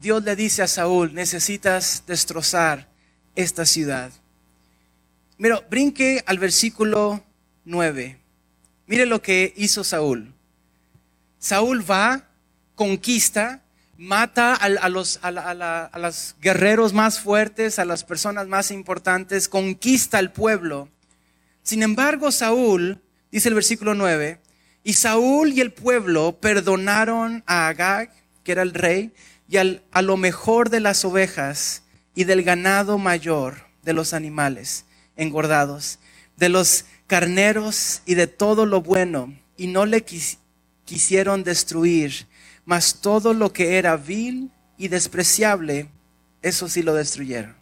Dios 0.00 0.22
le 0.22 0.36
dice 0.36 0.62
a 0.62 0.68
Saúl, 0.68 1.12
necesitas 1.14 2.04
destrozar 2.06 2.88
esta 3.34 3.66
ciudad. 3.66 4.12
Mira, 5.36 5.66
brinque 5.68 6.22
al 6.26 6.38
versículo 6.38 7.24
9. 7.64 8.20
Mire 8.86 9.06
lo 9.06 9.20
que 9.20 9.52
hizo 9.56 9.82
Saúl. 9.82 10.32
Saúl 11.40 11.90
va, 11.90 12.28
conquista, 12.76 13.63
mata 13.96 14.54
a, 14.54 14.88
los 14.88 15.20
a, 15.22 16.10
guerreros 16.40 16.92
más 16.92 17.20
fuertes, 17.20 17.78
a 17.78 17.84
las 17.84 18.04
personas 18.04 18.48
más 18.48 18.70
importantes, 18.70 19.48
conquista 19.48 20.18
al 20.18 20.32
pueblo. 20.32 20.88
Sin 21.62 21.82
embargo, 21.82 22.32
Saúl, 22.32 23.00
dice 23.30 23.48
el 23.48 23.54
versículo 23.54 23.94
9, 23.94 24.40
y 24.82 24.92
Saúl 24.94 25.52
y 25.52 25.60
el 25.60 25.72
pueblo 25.72 26.38
perdonaron 26.40 27.42
a 27.46 27.68
Agag, 27.68 28.10
que 28.42 28.52
era 28.52 28.62
el 28.62 28.74
rey, 28.74 29.12
y 29.48 29.56
a 29.56 30.02
lo 30.02 30.16
mejor 30.16 30.70
de 30.70 30.80
las 30.80 31.04
ovejas 31.04 31.82
y 32.14 32.24
del 32.24 32.42
ganado 32.42 32.98
mayor 32.98 33.66
de 33.82 33.92
los 33.92 34.12
animales 34.12 34.84
engordados, 35.16 35.98
de 36.36 36.48
los 36.48 36.84
carneros 37.06 38.02
y 38.06 38.14
de 38.14 38.26
todo 38.26 38.66
lo 38.66 38.82
bueno, 38.82 39.34
y 39.56 39.68
no 39.68 39.86
le 39.86 40.04
quisieron 40.84 41.44
destruir, 41.44 42.26
mas 42.64 43.00
todo 43.00 43.34
lo 43.34 43.52
que 43.52 43.76
era 43.78 43.96
vil 43.96 44.50
y 44.76 44.88
despreciable, 44.88 45.88
eso 46.42 46.68
sí 46.68 46.82
lo 46.82 46.94
destruyeron. 46.94 47.54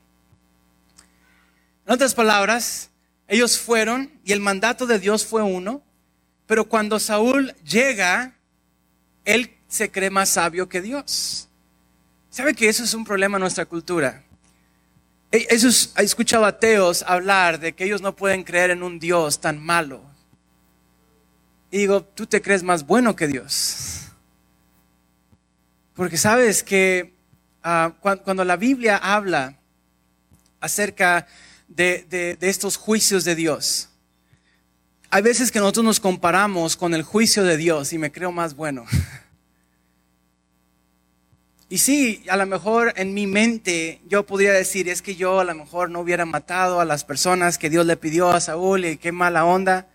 En 1.87 1.93
otras 1.95 2.15
palabras, 2.15 2.91
ellos 3.29 3.59
fueron 3.59 4.11
y 4.25 4.33
el 4.33 4.41
mandato 4.41 4.87
de 4.87 4.99
Dios 4.99 5.25
fue 5.25 5.43
uno, 5.43 5.83
pero 6.47 6.69
cuando 6.69 6.99
Saúl 6.99 7.55
llega, 7.65 8.37
él 9.25 9.57
se 9.69 9.91
cree 9.91 10.11
más 10.11 10.29
sabio 10.29 10.69
que 10.69 10.81
Dios. 10.81 11.49
¿Sabe 12.31 12.55
que 12.55 12.69
eso 12.69 12.85
es 12.85 12.95
un 12.95 13.05
problema 13.05 13.37
en 13.37 13.43
nuestra 13.43 13.65
cultura? 13.65 14.23
He 15.31 15.47
escuchado 15.97 16.45
ateos 16.45 17.03
hablar 17.07 17.59
de 17.59 17.73
que 17.73 17.85
ellos 17.85 18.03
no 18.03 18.15
pueden 18.15 18.45
creer 18.45 18.71
en 18.71 18.83
un 18.83 18.99
Dios 18.99 19.41
tan 19.41 19.59
malo. 19.59 20.03
Y 21.71 21.79
digo, 21.79 22.03
tú 22.03 22.27
te 22.27 22.43
crees 22.43 22.63
más 22.63 22.87
bueno 22.87 23.17
que 23.17 23.27
Dios. 23.27 23.82
Porque 25.95 26.17
sabes 26.17 26.63
que 26.63 27.15
ah, 27.63 27.93
cuando, 28.01 28.45
la 28.45 28.57
Biblia 28.57 28.97
habla 28.97 29.59
acerca 30.61 31.27
de, 31.69 32.07
de 32.09 32.49
estos 32.49 32.77
juicios 32.77 33.25
de 33.25 33.35
Dios, 33.35 33.89
hay 35.11 35.23
veces 35.23 35.53
que 35.53 35.59
nosotros 35.59 35.85
nos 35.85 36.01
comparamos 36.01 36.77
con 36.77 36.95
el 36.95 37.03
juicio 37.03 37.45
de 37.45 37.57
Dios 37.57 37.93
y 37.93 37.99
me 37.99 38.11
creo 38.11 38.33
más 38.33 38.55
bueno. 38.57 38.87
Y 41.73 41.79
sí, 41.79 42.23
a 42.29 42.37
lo 42.37 42.45
mejor 42.45 42.93
en 42.97 43.15
mi 43.15 43.27
mente 43.27 44.03
yo 44.07 44.27
podría 44.27 44.53
decir, 44.53 44.91
es 44.91 45.01
que 45.01 45.17
yo 45.17 45.41
a 45.41 45.45
lo 45.45 45.55
mejor 45.55 45.89
no 45.89 46.01
hubiera 46.01 46.27
matado 46.27 46.81
a 46.81 46.85
las 46.85 47.03
personas 47.03 47.57
que 47.57 47.71
Dios 47.71 47.87
le 47.87 47.97
pidió 47.97 48.29
a 48.29 48.43
Saúl 48.43 48.85
y 48.85 48.99
qué 48.99 49.11
mala 49.11 49.47
onda. 49.47 49.89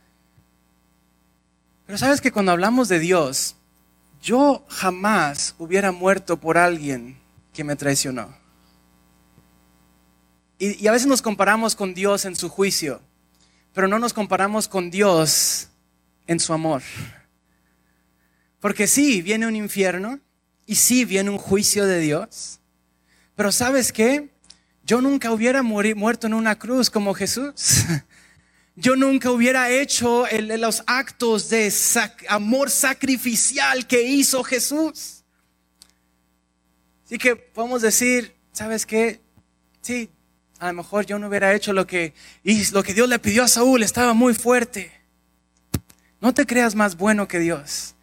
Pero 1.85 1.99
sabes 1.99 2.19
que 2.19 2.31
cuando 2.31 2.51
hablamos 2.51 2.89
de 2.89 2.97
Dios, 2.97 3.57
yo 4.21 4.65
jamás 4.67 5.55
hubiera 5.57 5.91
muerto 5.91 6.39
por 6.39 6.57
alguien 6.57 7.19
que 7.53 7.63
me 7.63 7.75
traicionó. 7.75 8.35
Y, 10.59 10.87
a 10.87 10.91
veces 10.91 11.07
nos 11.07 11.21
comparamos 11.21 11.75
con 11.75 11.93
Dios 11.93 12.25
en 12.25 12.35
su 12.35 12.49
juicio, 12.49 13.01
pero 13.73 13.87
no 13.87 13.99
nos 13.99 14.13
comparamos 14.13 14.67
con 14.67 14.89
Dios 14.89 15.69
en 16.25 16.39
su 16.39 16.53
amor. 16.53 16.81
Porque 18.59 18.87
sí, 18.87 19.21
viene 19.21 19.47
un 19.47 19.55
infierno, 19.55 20.19
y 20.65 20.75
sí 20.75 21.05
viene 21.05 21.29
un 21.29 21.37
juicio 21.37 21.85
de 21.85 21.99
Dios. 21.99 22.59
Pero 23.35 23.51
¿sabes 23.51 23.91
qué? 23.91 24.29
Yo 24.83 25.01
nunca 25.01 25.31
hubiera 25.31 25.63
muerto 25.63 26.27
en 26.27 26.33
una 26.33 26.59
cruz 26.59 26.89
como 26.89 27.13
Jesús. 27.13 27.53
Yo 28.79 28.95
nunca 28.95 29.31
hubiera 29.31 29.71
hecho 29.71 30.25
los 30.39 30.83
actos 30.85 31.49
de 31.49 31.73
amor 32.29 32.69
sacrificial 32.69 33.87
que 33.87 34.03
hizo 34.03 34.43
Jesús. 34.43 35.23
Así 37.03 37.17
que 37.17 37.35
podemos 37.35 37.81
decir, 37.81 38.35
¿sabes 38.51 38.85
qué? 38.85 39.19
Sí, 39.81 40.11
a 40.59 40.67
lo 40.67 40.73
mejor 40.73 41.07
yo 41.07 41.17
no 41.17 41.27
hubiera 41.27 41.55
hecho 41.55 41.73
lo 41.73 41.87
que, 41.87 42.13
lo 42.71 42.83
que 42.83 42.93
Dios 42.93 43.09
le 43.09 43.17
pidió 43.17 43.43
a 43.43 43.47
Saúl, 43.47 43.81
estaba 43.81 44.13
muy 44.13 44.35
fuerte. 44.35 44.91
No 46.21 46.35
te 46.35 46.45
creas 46.45 46.75
más 46.75 46.97
bueno 46.97 47.27
que 47.27 47.39
Dios. 47.39 47.95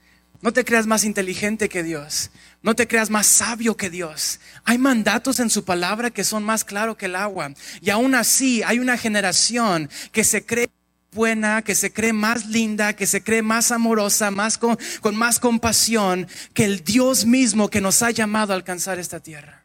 No 0.45 0.53
te 0.53 0.63
creas 0.63 0.87
más 0.87 1.05
inteligente 1.05 1.71
que 1.71 1.83
Dios. 1.83 2.31
No 2.61 2.77
te 2.77 2.87
creas 2.87 3.09
más 3.09 3.27
sabio 3.27 3.79
que 3.79 3.89
Dios. 3.89 4.41
Hay 4.65 4.77
mandatos 4.77 5.41
en 5.41 5.49
su 5.49 5.65
palabra 5.65 6.11
que 6.11 6.23
son 6.23 6.45
más 6.45 6.65
claros 6.65 6.99
que 6.99 7.07
el 7.07 7.17
agua. 7.17 7.55
Y 7.81 7.89
aún 7.89 8.15
así 8.15 8.63
hay 8.63 8.79
una 8.79 8.99
generación 8.99 9.89
que 10.13 10.23
se 10.23 10.45
cree 10.45 10.69
buena, 11.13 11.63
que 11.63 11.75
se 11.75 11.95
cree 11.95 12.13
más 12.13 12.45
linda, 12.49 12.93
que 12.93 13.07
se 13.07 13.23
cree 13.23 13.41
más 13.41 13.73
amorosa, 13.73 14.31
más 14.31 14.59
con, 14.59 14.77
con 15.01 15.17
más 15.17 15.41
compasión 15.41 16.29
que 16.53 16.67
el 16.67 16.85
Dios 16.85 17.25
mismo 17.25 17.71
que 17.71 17.81
nos 17.81 18.03
ha 18.03 18.11
llamado 18.11 18.53
a 18.53 18.57
alcanzar 18.57 18.99
esta 18.99 19.21
tierra. 19.21 19.65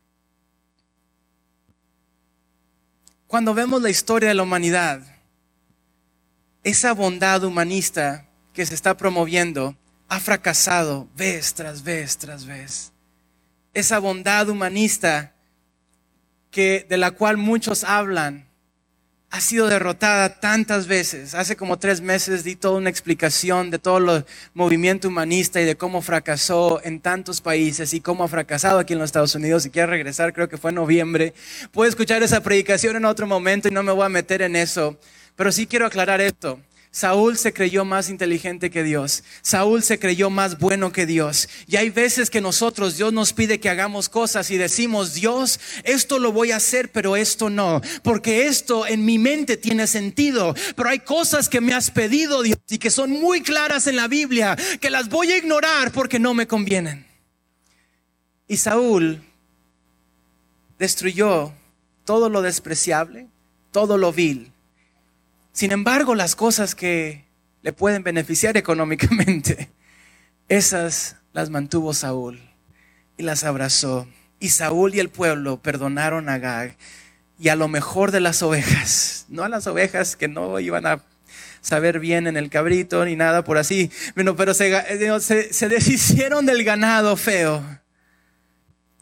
Cuando 3.28 3.54
vemos 3.54 3.82
la 3.82 3.90
historia 3.90 4.30
de 4.30 4.36
la 4.36 4.44
humanidad, 4.44 5.02
esa 6.64 6.94
bondad 6.94 7.44
humanista 7.44 8.30
que 8.54 8.66
se 8.66 8.76
está 8.76 8.96
promoviendo, 8.96 9.76
ha 10.10 10.20
fracasado 10.20 11.08
vez 11.16 11.54
tras 11.54 11.84
vez 11.84 12.18
tras 12.18 12.46
vez. 12.46 12.92
Esa 13.74 14.00
bondad 14.00 14.50
humanista 14.50 15.34
que 16.52 16.86
de 16.90 16.98
la 16.98 17.12
cual 17.12 17.38
muchos 17.38 17.84
hablan 17.84 18.50
ha 19.32 19.42
sido 19.42 19.68
derrotada 19.68 20.40
tantas 20.40 20.88
veces. 20.88 21.36
Hace 21.36 21.56
como 21.56 21.78
tres 21.78 22.02
meses 22.02 22.44
di 22.44 22.56
toda 22.56 22.80
una 22.80 22.90
explicación 22.90 23.70
de 23.70 23.78
todo 23.78 23.98
el 23.98 24.26
movimiento 24.56 25.08
humanista 25.08 25.62
y 25.62 25.66
de 25.66 25.78
cómo 25.78 26.02
fracasó 26.02 26.82
en 26.84 27.00
tantos 27.00 27.40
países 27.40 27.94
y 27.94 28.02
cómo 28.02 28.24
ha 28.24 28.28
fracasado 28.28 28.80
aquí 28.80 28.94
en 28.94 29.00
los 29.00 29.10
Estados 29.10 29.36
Unidos. 29.36 29.64
Si 29.64 29.70
quiere 29.70 29.86
regresar, 29.86 30.34
creo 30.34 30.50
que 30.50 30.58
fue 30.58 30.72
en 30.72 30.76
noviembre. 30.76 31.36
Puede 31.72 31.90
escuchar 31.90 32.24
esa 32.24 32.42
predicación 32.42 32.96
en 32.96 33.06
otro 33.06 33.28
momento 33.28 33.68
y 33.68 33.72
no 33.72 33.84
me 33.84 33.92
voy 33.92 34.06
a 34.06 34.10
meter 34.10 34.42
en 34.42 34.56
eso. 34.56 34.98
Pero 35.36 35.52
sí 35.52 35.68
quiero 35.68 35.86
aclarar 35.86 36.22
esto. 36.22 36.60
Saúl 36.92 37.38
se 37.38 37.54
creyó 37.54 37.86
más 37.86 38.10
inteligente 38.10 38.72
que 38.72 38.84
Dios. 38.84 39.24
Saúl 39.44 39.84
se 39.84 40.00
creyó 40.00 40.32
más 40.32 40.58
bueno 40.58 40.92
que 40.92 41.06
Dios. 41.06 41.48
Y 41.68 41.76
hay 41.76 41.92
veces 41.92 42.32
que 42.32 42.42
nosotros, 42.42 42.98
Dios 42.98 43.14
nos 43.14 43.32
pide 43.32 43.60
que 43.60 43.70
hagamos 43.70 44.10
cosas 44.10 44.50
y 44.50 44.58
decimos, 44.58 45.14
Dios, 45.14 45.60
esto 45.84 46.18
lo 46.18 46.32
voy 46.32 46.52
a 46.52 46.56
hacer, 46.56 46.92
pero 46.92 47.16
esto 47.16 47.52
no. 47.52 47.82
Porque 48.02 48.48
esto 48.48 48.88
en 48.88 49.06
mi 49.06 49.20
mente 49.20 49.56
tiene 49.56 49.86
sentido. 49.86 50.56
Pero 50.76 50.90
hay 50.90 51.00
cosas 51.00 51.48
que 51.48 51.62
me 51.62 51.74
has 51.74 51.92
pedido, 51.92 52.42
Dios, 52.42 52.58
y 52.68 52.80
que 52.80 52.90
son 52.90 53.12
muy 53.12 53.42
claras 53.44 53.86
en 53.86 53.96
la 53.96 54.08
Biblia, 54.08 54.58
que 54.82 54.90
las 54.90 55.10
voy 55.10 55.32
a 55.32 55.38
ignorar 55.38 55.92
porque 55.92 56.18
no 56.18 56.34
me 56.34 56.48
convienen. 56.48 57.06
Y 58.48 58.58
Saúl 58.58 59.22
destruyó 60.80 61.54
todo 62.04 62.30
lo 62.30 62.42
despreciable, 62.42 63.28
todo 63.72 64.00
lo 64.00 64.12
vil 64.12 64.52
sin 65.60 65.74
embargo, 65.74 66.16
las 66.16 66.38
cosas 66.38 66.74
que 66.74 67.26
le 67.64 67.74
pueden 67.74 68.02
beneficiar 68.02 68.56
económicamente, 68.56 69.70
esas 70.48 71.18
las 71.34 71.50
mantuvo 71.50 71.94
Saúl 71.94 72.40
y 73.18 73.24
las 73.24 73.44
abrazó. 73.44 74.08
Y 74.40 74.52
Saúl 74.52 74.96
y 74.96 75.02
el 75.02 75.10
pueblo 75.10 75.62
perdonaron 75.62 76.30
a 76.30 76.38
Gag 76.38 76.78
y 77.38 77.50
a 77.50 77.58
lo 77.58 77.68
mejor 77.68 78.12
de 78.12 78.22
las 78.22 78.42
ovejas, 78.42 79.26
no 79.30 79.44
a 79.44 79.50
las 79.50 79.68
ovejas 79.68 80.16
que 80.16 80.30
no 80.30 80.62
iban 80.62 80.86
a 80.86 81.04
saber 81.60 82.00
bien 82.00 82.28
en 82.28 82.38
el 82.38 82.50
cabrito 82.50 83.04
ni 83.04 83.18
nada 83.18 83.44
por 83.44 83.58
así, 83.58 83.92
pero 84.16 84.54
se, 84.54 85.20
se, 85.20 85.52
se 85.52 85.68
deshicieron 85.68 86.46
del 86.46 86.64
ganado 86.64 87.18
feo. 87.18 87.62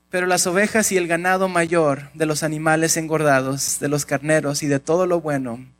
Pero 0.09 0.25
las 0.25 0.47
ovejas 0.47 0.91
y 0.91 0.97
el 0.97 1.07
ganado 1.07 1.49
mayor 1.49 2.11
de 2.15 2.25
los 2.25 2.41
animales 2.41 2.97
engordados, 2.97 3.79
de 3.79 3.89
los 3.89 4.07
carneros 4.07 4.63
y 4.63 4.65
de 4.65 4.79
todo 4.79 5.05
lo 5.05 5.21
bueno, 5.21 5.76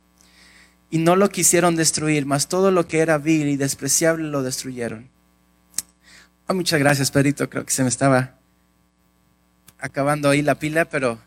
y 0.90 0.98
no 0.98 1.16
lo 1.16 1.28
quisieron 1.28 1.76
destruir, 1.76 2.26
mas 2.26 2.48
todo 2.48 2.70
lo 2.70 2.86
que 2.86 3.00
era 3.00 3.18
vil 3.18 3.48
y 3.48 3.56
despreciable 3.56 4.28
lo 4.28 4.42
destruyeron. 4.42 5.10
Oh, 6.46 6.54
muchas 6.54 6.78
gracias, 6.78 7.10
Pedrito. 7.10 7.50
Creo 7.50 7.66
que 7.66 7.72
se 7.72 7.82
me 7.82 7.90
estaba 7.90 8.38
acabando 9.78 10.30
ahí 10.30 10.42
la 10.42 10.54
pila, 10.54 10.86
pero 10.86 11.18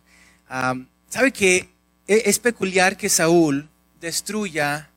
¿sabe 1.09 1.31
que 1.31 1.69
e, 2.07 2.23
es 2.25 2.39
peculiar 2.39 2.97
que 2.97 3.07
Saúl 3.07 3.69
destruya 3.99 4.89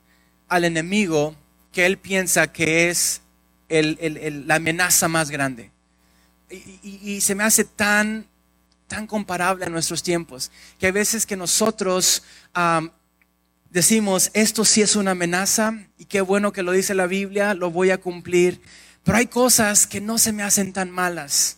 al 0.47 0.65
enemigo 0.65 1.35
que 1.71 1.85
él 1.85 1.97
piensa 1.97 2.51
que 2.51 2.89
es 2.89 3.21
la 3.69 4.55
amenaza 4.55 5.07
más 5.07 5.29
grande? 5.29 5.71
Y, 6.49 7.21
se 7.21 7.35
me 7.35 7.43
hace 7.43 7.63
tan, 7.63 8.27
tan 8.87 9.07
comparable 9.07 9.65
a 9.65 9.69
nuestros 9.69 10.03
tiempos, 10.03 10.51
que 10.79 10.87
hay 10.87 10.91
veces 10.91 11.25
que 11.25 11.35
nosotros 11.35 12.23
decimos, 13.75 14.31
esto 14.33 14.63
sí 14.63 14.81
es 14.81 14.95
una 14.95 15.11
amenaza, 15.11 15.73
y 15.97 16.05
qué 16.05 16.21
bueno 16.21 16.53
que 16.53 16.63
lo 16.63 16.71
dice 16.71 16.95
la 16.95 17.07
Biblia, 17.07 17.53
lo 17.53 17.71
voy 17.71 17.89
a 17.89 17.97
cumplir, 17.97 18.61
pero 19.03 19.17
hay 19.17 19.25
cosas 19.25 19.85
que 19.85 19.99
no 19.99 20.17
se 20.17 20.31
me 20.31 20.43
hacen 20.43 20.71
tan 20.71 20.89
malas. 20.89 21.57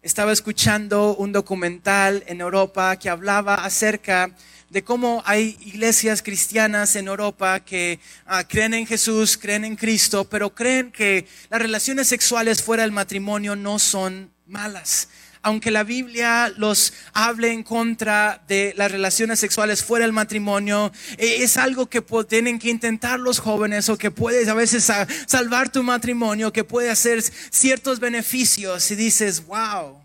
Estaba 0.00 0.30
escuchando 0.30 1.16
un 1.16 1.32
documental 1.32 2.22
en 2.28 2.40
Europa 2.40 2.94
que 2.94 3.10
hablaba 3.10 3.56
acerca 3.56 4.30
de 4.70 4.84
cómo 4.84 5.24
hay 5.26 5.58
iglesias 5.60 6.22
cristianas 6.22 6.94
en 6.94 7.08
Europa 7.08 7.58
que 7.58 7.98
ah, 8.26 8.46
creen 8.46 8.74
en 8.74 8.86
Jesús, 8.86 9.36
creen 9.36 9.64
en 9.64 9.74
Cristo, 9.74 10.28
pero 10.28 10.54
creen 10.54 10.92
que 10.92 11.26
las 11.50 11.60
relaciones 11.60 12.06
sexuales 12.06 12.62
fuera 12.62 12.84
del 12.84 12.92
matrimonio 12.92 13.56
no 13.56 13.80
son 13.80 14.30
malas 14.46 15.08
aunque 15.46 15.70
la 15.70 15.84
Biblia 15.84 16.52
los 16.56 16.92
hable 17.12 17.52
en 17.52 17.62
contra 17.62 18.42
de 18.48 18.74
las 18.76 18.90
relaciones 18.90 19.38
sexuales 19.38 19.84
fuera 19.84 20.04
del 20.04 20.12
matrimonio, 20.12 20.90
eh, 21.18 21.36
es 21.38 21.56
algo 21.56 21.86
que 21.86 22.02
tienen 22.28 22.58
que 22.58 22.68
intentar 22.68 23.20
los 23.20 23.38
jóvenes 23.38 23.88
o 23.88 23.96
que 23.96 24.10
puedes 24.10 24.48
a 24.48 24.54
veces 24.54 24.90
salvar 25.28 25.70
tu 25.70 25.84
matrimonio, 25.84 26.52
que 26.52 26.64
puede 26.64 26.90
hacer 26.90 27.22
ciertos 27.22 28.00
beneficios 28.00 28.90
y 28.90 28.96
dices, 28.96 29.46
wow, 29.46 30.00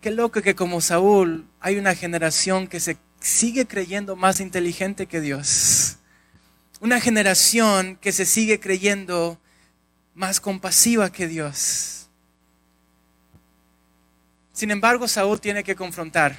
qué 0.00 0.10
loco 0.10 0.40
que 0.40 0.54
como 0.54 0.80
Saúl 0.80 1.46
hay 1.60 1.76
una 1.76 1.94
generación 1.94 2.66
que 2.66 2.80
se 2.80 2.96
sigue 3.20 3.66
creyendo 3.66 4.16
más 4.16 4.40
inteligente 4.40 5.04
que 5.04 5.20
Dios. 5.20 5.98
Una 6.80 6.98
generación 6.98 7.96
que 8.00 8.10
se 8.10 8.24
sigue 8.24 8.58
creyendo 8.58 9.38
más 10.14 10.40
compasiva 10.40 11.12
que 11.12 11.28
Dios 11.28 12.03
sin 14.54 14.70
embargo, 14.70 15.08
Saúl 15.08 15.40
tiene 15.40 15.64
que 15.64 15.74
confrontar. 15.74 16.36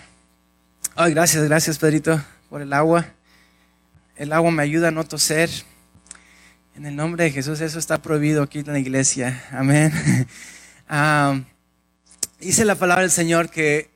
Ay, 0.95 1.13
gracias, 1.13 1.43
gracias, 1.43 1.77
Pedrito, 1.77 2.23
por 2.49 2.61
el 2.61 2.71
agua. 2.71 3.05
El 4.15 4.31
agua 4.31 4.51
me 4.51 4.63
ayuda 4.63 4.87
a 4.87 4.91
no 4.91 5.03
toser. 5.03 5.49
En 6.77 6.85
el 6.85 6.95
nombre 6.95 7.25
de 7.25 7.31
Jesús, 7.31 7.59
eso 7.59 7.77
está 7.77 8.01
prohibido 8.01 8.41
aquí 8.41 8.59
en 8.59 8.67
la 8.67 8.79
iglesia. 8.79 9.43
Amén. 9.51 9.91
Ah, 10.87 11.41
dice 12.39 12.63
la 12.63 12.75
palabra 12.75 13.01
del 13.01 13.09
Señor 13.09 13.49
que 13.49 13.89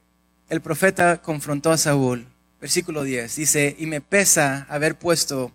el 0.50 0.60
profeta 0.60 1.22
confrontó 1.22 1.72
a 1.72 1.78
Saúl. 1.78 2.26
Versículo 2.60 3.04
10. 3.04 3.36
Dice, 3.36 3.76
y 3.78 3.86
me 3.86 4.02
pesa 4.02 4.66
haber 4.70 4.98
puesto 4.98 5.52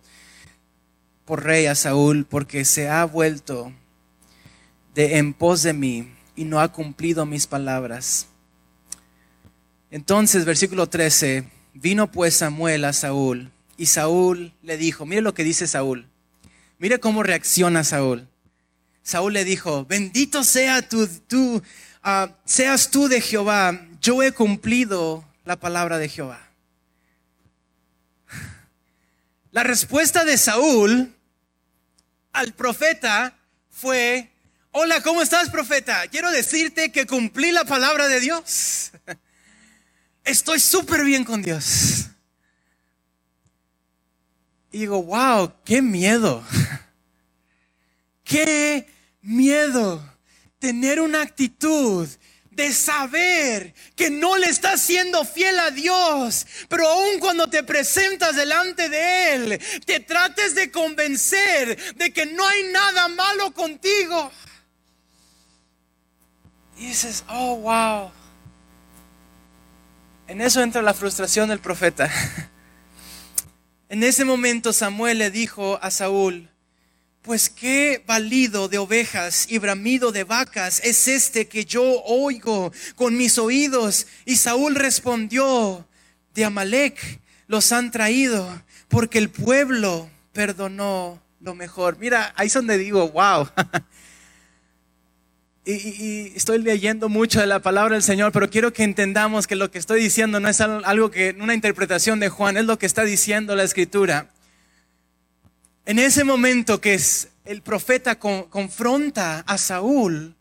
por 1.25 1.43
rey 1.43 1.65
a 1.65 1.75
Saúl 1.75 2.25
porque 2.25 2.63
se 2.63 2.87
ha 2.87 3.03
vuelto 3.03 3.73
de 4.93 5.17
en 5.17 5.33
pos 5.33 5.61
de 5.61 5.73
mí 5.73 6.09
y 6.37 6.45
no 6.45 6.61
ha 6.61 6.71
cumplido 6.71 7.25
mis 7.25 7.47
palabras. 7.47 8.27
Entonces, 9.95 10.43
versículo 10.43 10.89
13, 10.89 11.45
vino 11.73 12.11
pues 12.11 12.35
Samuel 12.35 12.83
a 12.83 12.91
Saúl 12.91 13.53
y 13.77 13.85
Saúl 13.85 14.53
le 14.61 14.75
dijo, 14.75 15.05
mire 15.05 15.21
lo 15.21 15.33
que 15.33 15.45
dice 15.45 15.67
Saúl, 15.67 16.09
mire 16.79 16.99
cómo 16.99 17.23
reacciona 17.23 17.85
Saúl. 17.85 18.27
Saúl 19.03 19.31
le 19.31 19.45
dijo, 19.45 19.85
bendito 19.85 20.43
sea 20.43 20.81
tú, 20.81 21.07
tú 21.29 21.63
ah, 22.03 22.35
seas 22.43 22.91
tú 22.91 23.07
de 23.07 23.21
Jehová, 23.21 23.87
yo 24.01 24.21
he 24.21 24.33
cumplido 24.33 25.23
la 25.45 25.55
palabra 25.61 25.97
de 25.97 26.09
Jehová. 26.09 26.45
La 29.51 29.63
respuesta 29.63 30.25
de 30.25 30.37
Saúl 30.37 31.15
al 32.33 32.53
profeta 32.53 33.33
fue, 33.69 34.29
hola, 34.71 34.99
¿cómo 34.99 35.21
estás 35.21 35.49
profeta? 35.49 36.05
Quiero 36.09 36.31
decirte 36.31 36.91
que 36.91 37.07
cumplí 37.07 37.53
la 37.53 37.63
palabra 37.63 38.09
de 38.09 38.19
Dios. 38.19 38.91
Estoy 40.25 40.59
súper 40.59 41.05
bien 41.05 41.23
con 41.23 41.41
Dios. 41.41 42.07
Y 44.71 44.79
digo, 44.79 45.01
wow, 45.03 45.53
qué 45.63 45.81
miedo. 45.81 46.43
Qué 48.25 48.87
miedo 49.21 50.03
tener 50.59 50.99
una 50.99 51.21
actitud 51.21 52.09
de 52.49 52.73
saber 52.73 53.73
que 53.95 54.09
no 54.09 54.37
le 54.37 54.47
estás 54.47 54.81
siendo 54.81 55.23
fiel 55.25 55.59
a 55.59 55.71
Dios, 55.71 56.47
pero 56.69 56.87
aun 56.87 57.19
cuando 57.19 57.47
te 57.47 57.63
presentas 57.63 58.35
delante 58.35 58.89
de 58.89 59.33
Él, 59.33 59.61
te 59.85 59.99
trates 59.99 60.55
de 60.55 60.71
convencer 60.71 61.95
de 61.95 62.11
que 62.11 62.25
no 62.25 62.47
hay 62.47 62.63
nada 62.71 63.07
malo 63.09 63.53
contigo. 63.53 64.31
Y 66.77 66.87
dices, 66.87 67.23
oh, 67.27 67.57
wow. 67.57 68.24
En 70.27 70.41
eso 70.41 70.61
entra 70.63 70.81
la 70.81 70.93
frustración 70.93 71.49
del 71.49 71.59
profeta. 71.59 72.09
En 73.87 74.03
ese 74.03 74.25
momento 74.25 74.73
Samuel 74.73 75.19
le 75.19 75.29
dijo 75.29 75.77
a 75.79 75.91
Saúl, 75.91 76.49
pues 77.21 77.49
qué 77.49 78.03
balido 78.07 78.67
de 78.67 78.79
ovejas 78.79 79.45
y 79.47 79.59
bramido 79.59 80.11
de 80.11 80.23
vacas 80.23 80.81
es 80.83 81.07
este 81.07 81.47
que 81.47 81.65
yo 81.65 82.01
oigo 82.03 82.73
con 82.95 83.15
mis 83.15 83.37
oídos. 83.37 84.07
Y 84.25 84.37
Saúl 84.37 84.73
respondió, 84.73 85.87
de 86.33 86.45
Amalek 86.45 87.21
los 87.45 87.71
han 87.71 87.91
traído 87.91 88.63
porque 88.87 89.19
el 89.19 89.29
pueblo 89.29 90.09
perdonó 90.33 91.21
lo 91.39 91.53
mejor. 91.53 91.97
Mira, 91.99 92.33
ahí 92.35 92.47
es 92.47 92.53
donde 92.53 92.79
digo, 92.79 93.07
wow. 93.09 93.47
y, 95.65 96.31
estoy 96.35 96.59
leyendo 96.59 97.09
mucho 97.09 97.39
de 97.39 97.47
la 97.47 97.59
palabra 97.59 97.95
del 97.95 98.03
Señor, 98.03 98.31
pero 98.31 98.49
quiero 98.49 98.71
que 98.71 98.83
entendamos 98.83 99.47
que 99.47 99.55
lo 99.55 99.71
que 99.71 99.79
estoy 99.79 100.01
diciendo 100.01 100.39
no 100.39 100.47
es 100.47 100.61
algo 100.61 101.09
que, 101.09 101.35
una 101.39 101.55
interpretación 101.55 102.19
de 102.19 102.29
Juan, 102.29 102.57
es 102.57 102.65
lo 102.65 102.77
que 102.77 102.85
está 102.85 103.03
diciendo 103.03 103.55
la 103.55 103.63
escritura. 103.63 104.29
En 105.85 105.97
ese 105.97 106.23
momento 106.23 106.79
que 106.79 106.93
es, 106.93 107.29
el 107.45 107.61
profeta 107.61 108.19
confronta 108.19 109.39
a 109.39 109.57
Saúl, 109.57 110.35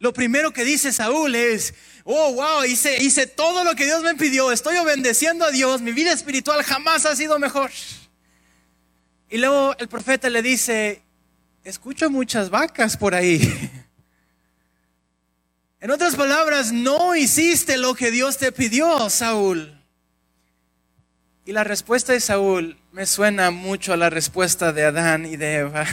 lo 0.00 0.12
primero 0.12 0.52
que 0.52 0.64
dice 0.64 0.92
Saúl 0.92 1.34
es, 1.34 1.74
oh, 2.04 2.34
wow, 2.34 2.64
hice, 2.64 3.02
hice 3.02 3.26
todo 3.26 3.64
lo 3.64 3.74
que 3.74 3.84
Dios 3.84 4.02
me 4.02 4.14
pidió, 4.14 4.50
estoy 4.50 4.76
obedeciendo 4.78 5.44
a 5.44 5.50
Dios, 5.50 5.80
mi 5.80 5.92
vida 5.92 6.12
espiritual 6.12 6.62
jamás 6.64 7.06
ha 7.06 7.14
sido 7.14 7.38
mejor. 7.38 7.70
Y 9.30 9.38
luego 9.38 9.76
el 9.78 9.88
profeta 9.88 10.28
le 10.30 10.42
dice, 10.42 11.02
escucho 11.62 12.10
muchas 12.10 12.50
vacas 12.50 12.96
por 12.96 13.14
ahí. 13.14 13.70
En 15.80 15.92
otras 15.92 16.16
palabras, 16.16 16.72
no 16.72 17.14
hiciste 17.14 17.76
lo 17.76 17.94
que 17.94 18.10
Dios 18.10 18.36
te 18.36 18.50
pidió, 18.50 19.08
Saúl. 19.10 19.80
Y 21.44 21.52
la 21.52 21.62
respuesta 21.62 22.12
de 22.12 22.20
Saúl 22.20 22.76
me 22.90 23.06
suena 23.06 23.52
mucho 23.52 23.92
a 23.92 23.96
la 23.96 24.10
respuesta 24.10 24.72
de 24.72 24.84
Adán 24.84 25.24
y 25.24 25.36
de 25.36 25.54
Eva. 25.58 25.86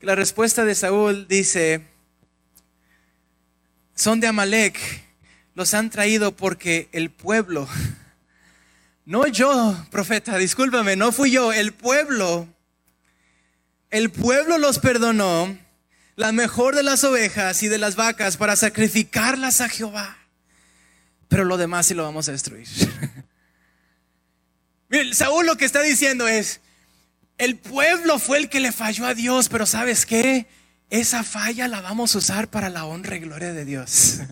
La 0.00 0.16
respuesta 0.16 0.64
de 0.64 0.74
Saúl 0.74 1.28
dice, 1.28 1.86
son 3.94 4.18
de 4.18 4.26
Amalek, 4.26 4.80
los 5.54 5.72
han 5.72 5.88
traído 5.88 6.36
porque 6.36 6.88
el 6.90 7.08
pueblo, 7.08 7.68
no 9.04 9.28
yo, 9.28 9.76
profeta, 9.92 10.38
discúlpame, 10.38 10.96
no 10.96 11.12
fui 11.12 11.30
yo, 11.30 11.52
el 11.52 11.72
pueblo, 11.72 12.48
el 13.90 14.10
pueblo 14.10 14.58
los 14.58 14.80
perdonó 14.80 15.56
la 16.16 16.32
mejor 16.32 16.74
de 16.74 16.82
las 16.82 17.04
ovejas 17.04 17.62
y 17.62 17.68
de 17.68 17.78
las 17.78 17.96
vacas 17.96 18.36
para 18.36 18.56
sacrificarlas 18.56 19.60
a 19.60 19.68
Jehová. 19.68 20.18
Pero 21.28 21.44
lo 21.44 21.56
demás 21.56 21.86
sí 21.86 21.94
lo 21.94 22.02
vamos 22.02 22.28
a 22.28 22.32
destruir. 22.32 22.66
Saúl 25.12 25.46
lo 25.46 25.56
que 25.56 25.64
está 25.64 25.80
diciendo 25.80 26.28
es, 26.28 26.60
el 27.38 27.56
pueblo 27.56 28.18
fue 28.18 28.38
el 28.38 28.50
que 28.50 28.60
le 28.60 28.72
falló 28.72 29.06
a 29.06 29.14
Dios, 29.14 29.48
pero 29.48 29.64
¿sabes 29.64 30.04
qué? 30.04 30.46
Esa 30.90 31.24
falla 31.24 31.66
la 31.68 31.80
vamos 31.80 32.14
a 32.14 32.18
usar 32.18 32.50
para 32.50 32.68
la 32.68 32.84
honra 32.84 33.16
y 33.16 33.20
gloria 33.20 33.52
de 33.52 33.64
Dios. 33.64 34.20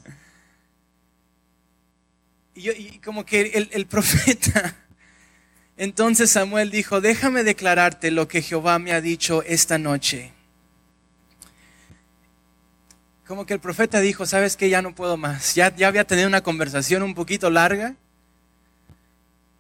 Y, 2.53 2.99
como 2.99 3.25
que 3.25 3.53
el, 3.55 3.71
el 3.73 3.87
profeta, 3.87 4.77
entonces 5.79 6.31
Samuel 6.31 6.71
dijo, 6.71 7.01
déjame 7.01 7.43
declararte 7.43 8.11
lo 8.11 8.29
que 8.29 8.43
Jehová 8.43 8.79
me 8.79 8.93
ha 8.93 9.01
dicho 9.01 9.43
esta 9.45 9.79
noche 9.79 10.33
como 13.31 13.47
que 13.47 13.55
el 13.55 13.61
profeta 13.61 14.01
dijo, 14.01 14.27
sabes 14.27 14.57
que 14.57 14.69
ya 14.69 14.83
no 14.83 14.93
puedo 14.93 15.17
más. 15.17 15.55
Ya, 15.55 15.73
ya 15.77 15.87
había 15.87 16.03
tenido 16.03 16.27
una 16.27 16.41
conversación 16.41 17.05
un 17.05 17.15
poquito 17.15 17.49
larga. 17.49 17.95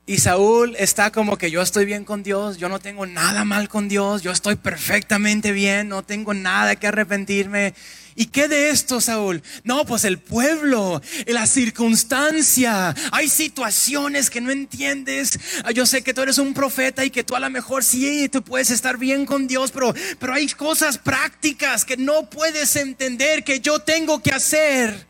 Y 0.07 0.19
Saúl 0.19 0.75
está 0.77 1.13
como 1.13 1.39
que 1.39 1.53
yo 1.53 1.63
estoy 1.63 1.85
bien 1.85 2.05
con 2.05 2.25
Dios, 2.25 2.57
yo 2.57 2.69
no 2.69 2.81
tengo 2.81 3.07
nada 3.07 3.45
mal 3.45 3.69
con 3.69 3.89
Dios, 3.89 4.23
yo 4.23 4.33
estoy 4.33 4.57
perfectamente 4.57 5.53
bien, 5.53 5.89
no 5.89 6.03
tengo 6.03 6.35
nada 6.35 6.75
que 6.75 6.89
arrepentirme. 6.89 7.75
¿Y 8.21 8.27
qué 8.27 8.49
de 8.49 8.69
esto, 8.69 9.01
Saúl? 9.01 9.43
No, 9.65 9.87
pues 9.87 10.05
el 10.05 10.19
pueblo, 10.19 11.01
la 11.27 11.47
circunstancia. 11.47 12.95
Hay 13.13 13.31
situaciones 13.31 14.29
que 14.29 14.43
no 14.43 14.51
entiendes. 14.51 15.41
Ah, 15.65 15.71
yo 15.71 15.87
sé 15.87 16.03
que 16.03 16.13
tú 16.13 16.21
eres 16.21 16.37
un 16.37 16.53
profeta 16.53 17.03
y 17.03 17.09
que 17.09 17.25
tú 17.25 17.35
a 17.35 17.41
lo 17.41 17.49
mejor 17.49 17.83
sí, 17.83 18.29
tú 18.29 18.43
puedes 18.43 18.69
estar 18.69 18.99
bien 18.99 19.25
con 19.25 19.47
Dios, 19.47 19.71
pero, 19.71 19.95
pero 20.19 20.35
hay 20.35 20.47
cosas 20.49 20.99
prácticas 20.99 21.87
que 21.87 21.97
no 21.97 22.29
puedes 22.29 22.77
entender 22.77 23.43
que 23.43 23.61
yo 23.61 23.79
tengo 23.79 24.23
que 24.23 24.33
hacer. 24.33 25.07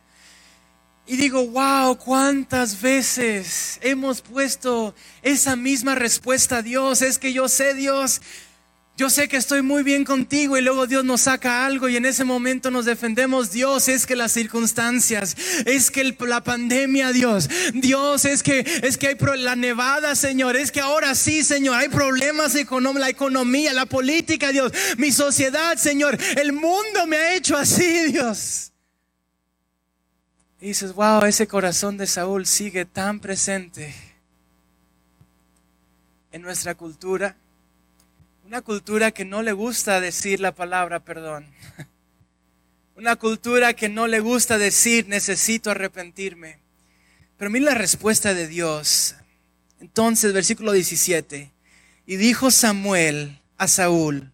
Y 1.04 1.16
digo, 1.16 1.44
wow, 1.48 1.96
cuántas 1.96 2.80
veces 2.80 3.80
hemos 3.82 4.20
puesto 4.20 4.94
esa 5.22 5.56
misma 5.56 5.96
respuesta 5.96 6.58
a 6.58 6.62
Dios. 6.62 7.02
Es 7.02 7.18
que 7.18 7.32
yo 7.32 7.48
sé, 7.48 7.74
Dios, 7.74 8.20
yo 9.00 9.08
sé 9.08 9.28
que 9.28 9.38
estoy 9.38 9.62
muy 9.62 9.82
bien 9.82 10.04
contigo 10.04 10.58
y 10.58 10.60
luego 10.60 10.86
Dios 10.86 11.06
nos 11.06 11.22
saca 11.22 11.64
algo 11.64 11.88
y 11.88 11.96
en 11.96 12.04
ese 12.04 12.22
momento 12.22 12.70
nos 12.70 12.84
defendemos. 12.84 13.50
Dios 13.50 13.88
es 13.88 14.04
que 14.04 14.14
las 14.14 14.30
circunstancias, 14.30 15.38
es 15.64 15.90
que 15.90 16.14
la 16.20 16.44
pandemia, 16.44 17.10
Dios, 17.10 17.48
Dios 17.72 18.26
es 18.26 18.42
que 18.42 18.58
es 18.82 18.98
que 18.98 19.08
hay 19.08 19.16
la 19.38 19.56
nevada, 19.56 20.14
Señor, 20.14 20.54
es 20.54 20.70
que 20.70 20.82
ahora 20.82 21.14
sí, 21.14 21.42
Señor, 21.42 21.76
hay 21.76 21.88
problemas 21.88 22.54
económicos, 22.56 23.00
la 23.00 23.08
economía, 23.08 23.72
la 23.72 23.86
política, 23.86 24.52
Dios, 24.52 24.70
mi 24.98 25.12
sociedad, 25.12 25.78
Señor, 25.78 26.18
el 26.36 26.52
mundo 26.52 27.06
me 27.06 27.16
ha 27.16 27.34
hecho 27.36 27.56
así, 27.56 28.12
Dios. 28.12 28.70
Dices, 30.60 30.92
wow, 30.92 31.24
ese 31.24 31.46
corazón 31.46 31.96
de 31.96 32.06
Saúl 32.06 32.44
sigue 32.44 32.84
tan 32.84 33.18
presente 33.18 33.94
en 36.32 36.42
nuestra 36.42 36.74
cultura. 36.74 37.34
Una 38.50 38.62
cultura 38.62 39.12
que 39.12 39.24
no 39.24 39.42
le 39.42 39.52
gusta 39.52 40.00
decir 40.00 40.40
la 40.40 40.52
palabra 40.52 40.98
perdón. 40.98 41.46
Una 42.96 43.14
cultura 43.14 43.74
que 43.74 43.88
no 43.88 44.08
le 44.08 44.18
gusta 44.18 44.58
decir 44.58 45.06
necesito 45.06 45.70
arrepentirme. 45.70 46.58
Pero 47.38 47.48
mira 47.48 47.66
la 47.66 47.74
respuesta 47.78 48.34
de 48.34 48.48
Dios. 48.48 49.14
Entonces, 49.78 50.32
versículo 50.32 50.72
17. 50.72 51.52
Y 52.06 52.16
dijo 52.16 52.50
Samuel 52.50 53.38
a 53.56 53.68
Saúl, 53.68 54.32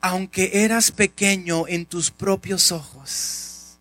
aunque 0.00 0.64
eras 0.64 0.90
pequeño 0.90 1.68
en 1.68 1.86
tus 1.86 2.10
propios 2.10 2.72
ojos 2.72 3.78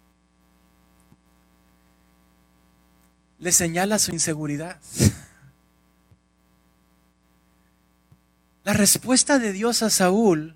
le 3.39 3.51
señala 3.51 3.97
su 3.97 4.11
inseguridad. 4.11 4.79
La 8.63 8.73
respuesta 8.73 9.39
de 9.39 9.53
Dios 9.53 9.81
a 9.81 9.89
Saúl 9.89 10.55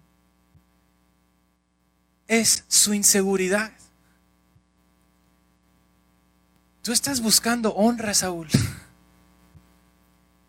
es 2.28 2.66
su 2.68 2.94
inseguridad. 2.94 3.72
Tú 6.84 6.92
estás 6.92 7.22
buscando 7.22 7.74
honra, 7.74 8.14
Saúl. 8.14 8.48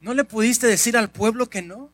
¿No 0.01 0.13
le 0.13 0.25
pudiste 0.25 0.67
decir 0.67 0.97
al 0.99 1.11
pueblo 1.11 1.49
que 1.49 1.63
no? 1.63 1.91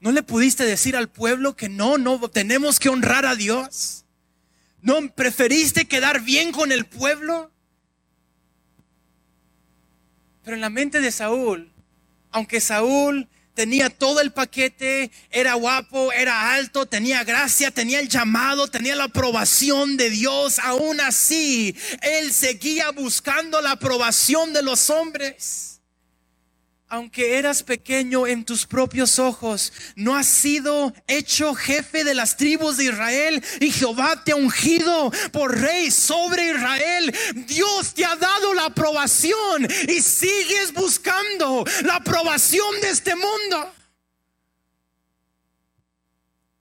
¿No 0.00 0.12
le 0.12 0.22
pudiste 0.22 0.64
decir 0.64 0.94
al 0.94 1.08
pueblo 1.08 1.56
que 1.56 1.68
no, 1.68 1.96
no 1.96 2.18
tenemos 2.28 2.78
que 2.78 2.90
honrar 2.90 3.24
a 3.24 3.34
Dios? 3.34 4.04
¿No 4.82 5.10
preferiste 5.14 5.88
quedar 5.88 6.20
bien 6.20 6.52
con 6.52 6.70
el 6.70 6.84
pueblo? 6.84 7.50
Pero 10.44 10.54
en 10.54 10.60
la 10.60 10.70
mente 10.70 11.00
de 11.00 11.10
Saúl, 11.10 11.72
aunque 12.30 12.60
Saúl 12.60 13.28
tenía 13.58 13.90
todo 13.90 14.20
el 14.20 14.30
paquete, 14.30 15.10
era 15.32 15.54
guapo, 15.54 16.12
era 16.12 16.54
alto, 16.54 16.86
tenía 16.86 17.24
gracia, 17.24 17.72
tenía 17.72 17.98
el 17.98 18.08
llamado, 18.08 18.68
tenía 18.68 18.94
la 18.94 19.04
aprobación 19.04 19.96
de 19.96 20.10
Dios, 20.10 20.60
aún 20.60 21.00
así, 21.00 21.74
él 22.00 22.32
seguía 22.32 22.92
buscando 22.92 23.60
la 23.60 23.72
aprobación 23.72 24.52
de 24.52 24.62
los 24.62 24.90
hombres 24.90 25.77
aunque 26.88 27.36
eras 27.38 27.62
pequeño 27.62 28.26
en 28.26 28.44
tus 28.44 28.66
propios 28.66 29.18
ojos, 29.18 29.72
no 29.94 30.16
has 30.16 30.26
sido 30.26 30.92
hecho 31.06 31.54
jefe 31.54 32.04
de 32.04 32.14
las 32.14 32.36
tribus 32.36 32.78
de 32.78 32.84
Israel 32.84 33.44
y 33.60 33.70
Jehová 33.70 34.22
te 34.24 34.32
ha 34.32 34.36
ungido 34.36 35.10
por 35.32 35.58
rey 35.58 35.90
sobre 35.90 36.50
Israel. 36.50 37.14
Dios 37.46 37.94
te 37.94 38.04
ha 38.04 38.16
dado 38.16 38.54
la 38.54 38.66
aprobación 38.66 39.68
y 39.88 40.00
sigues 40.00 40.72
buscando 40.72 41.64
la 41.84 41.96
aprobación 41.96 42.80
de 42.80 42.90
este 42.90 43.14
mundo. 43.14 43.72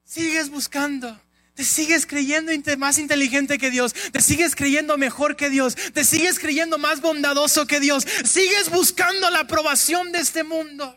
Sigues 0.04 0.50
buscando. 0.50 1.20
Te 1.58 1.64
sigues 1.64 2.06
creyendo 2.06 2.52
más 2.78 3.00
inteligente 3.00 3.58
que 3.58 3.72
Dios. 3.72 3.92
Te 4.12 4.22
sigues 4.22 4.56
creyendo 4.56 4.96
mejor 4.96 5.36
que 5.36 5.50
Dios. 5.50 5.76
Te 5.92 6.04
sigues 6.04 6.38
creyendo 6.38 6.78
más 6.78 7.02
bondadoso 7.02 7.66
que 7.66 7.80
Dios. 7.80 8.06
Sigues 8.26 8.70
buscando 8.70 9.28
la 9.32 9.40
aprobación 9.40 10.12
de 10.12 10.20
este 10.20 10.44
mundo. 10.44 10.96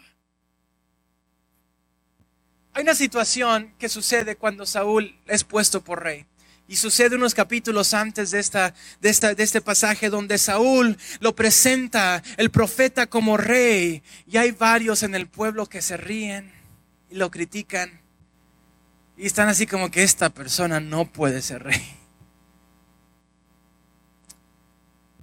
Hay 2.75 2.83
una 2.83 2.95
situación 2.95 3.73
que 3.79 3.89
sucede 3.89 4.37
cuando 4.37 4.67
Saúl 4.67 5.19
es 5.27 5.45
puesto 5.45 5.83
por 5.83 6.03
rey. 6.03 6.27
Y 6.69 6.77
sucede 6.77 7.17
unos 7.17 7.35
capítulos 7.35 7.95
antes 7.95 8.31
de, 8.31 8.41
esta, 8.41 8.75
de, 9.01 9.09
esta, 9.09 9.35
de 9.35 9.43
este 9.43 9.63
pasaje 9.63 10.11
donde 10.11 10.37
Saúl 10.37 10.99
lo 11.21 11.35
presenta 11.35 12.23
el 12.37 12.51
profeta 12.51 13.07
como 13.07 13.39
rey. 13.39 14.03
Y 14.27 14.37
hay 14.37 14.51
varios 14.51 15.05
en 15.05 15.15
el 15.15 15.27
pueblo 15.27 15.65
que 15.65 15.81
se 15.81 15.97
ríen 15.97 16.53
y 17.09 17.15
lo 17.15 17.31
critican. 17.31 18.00
Y 19.21 19.27
están 19.27 19.51
así 19.51 19.67
como 19.67 19.91
que 19.91 20.03
esta 20.03 20.31
persona 20.31 20.81
no 20.81 21.05
puede 21.05 21.43
ser 21.43 21.65
rey. 21.65 21.97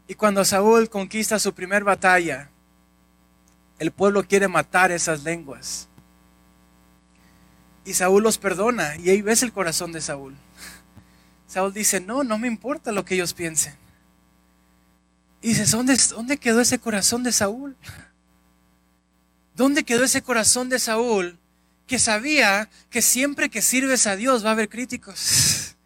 Y 0.08 0.14
cuando 0.14 0.46
Saúl 0.46 0.88
conquista 0.88 1.40
su 1.40 1.56
primer 1.56 1.84
batalla, 1.84 2.52
el 3.80 3.90
pueblo 3.92 4.28
quiere 4.28 4.48
matar 4.48 4.92
esas 4.92 5.24
lenguas. 5.24 5.90
Y 7.86 7.96
Saúl 7.96 8.22
los 8.22 8.38
perdona. 8.38 8.98
Y 8.98 9.10
ahí 9.10 9.24
ves 9.24 9.42
el 9.42 9.52
corazón 9.52 9.92
de 9.92 10.02
Saúl. 10.02 10.36
Saúl 11.48 11.74
dice, 11.74 12.00
no, 12.00 12.24
no 12.24 12.38
me 12.38 12.48
importa 12.48 12.92
lo 12.92 13.04
que 13.04 13.16
ellos 13.16 13.34
piensen. 13.34 13.74
Y 15.42 15.48
dices, 15.48 15.72
¿dónde, 15.72 15.98
¿dónde 16.12 16.38
quedó 16.38 16.62
ese 16.62 16.78
corazón 16.78 17.24
de 17.24 17.32
Saúl? 17.32 17.76
¿Dónde 19.56 19.84
quedó 19.84 20.04
ese 20.04 20.22
corazón 20.22 20.70
de 20.70 20.78
Saúl 20.78 21.40
que 21.88 22.00
sabía 22.00 22.70
que 22.90 23.02
siempre 23.02 23.50
que 23.50 23.62
sirves 23.62 24.06
a 24.08 24.16
Dios 24.16 24.46
va 24.46 24.50
a 24.50 24.52
haber 24.52 24.70
críticos. 24.70 25.77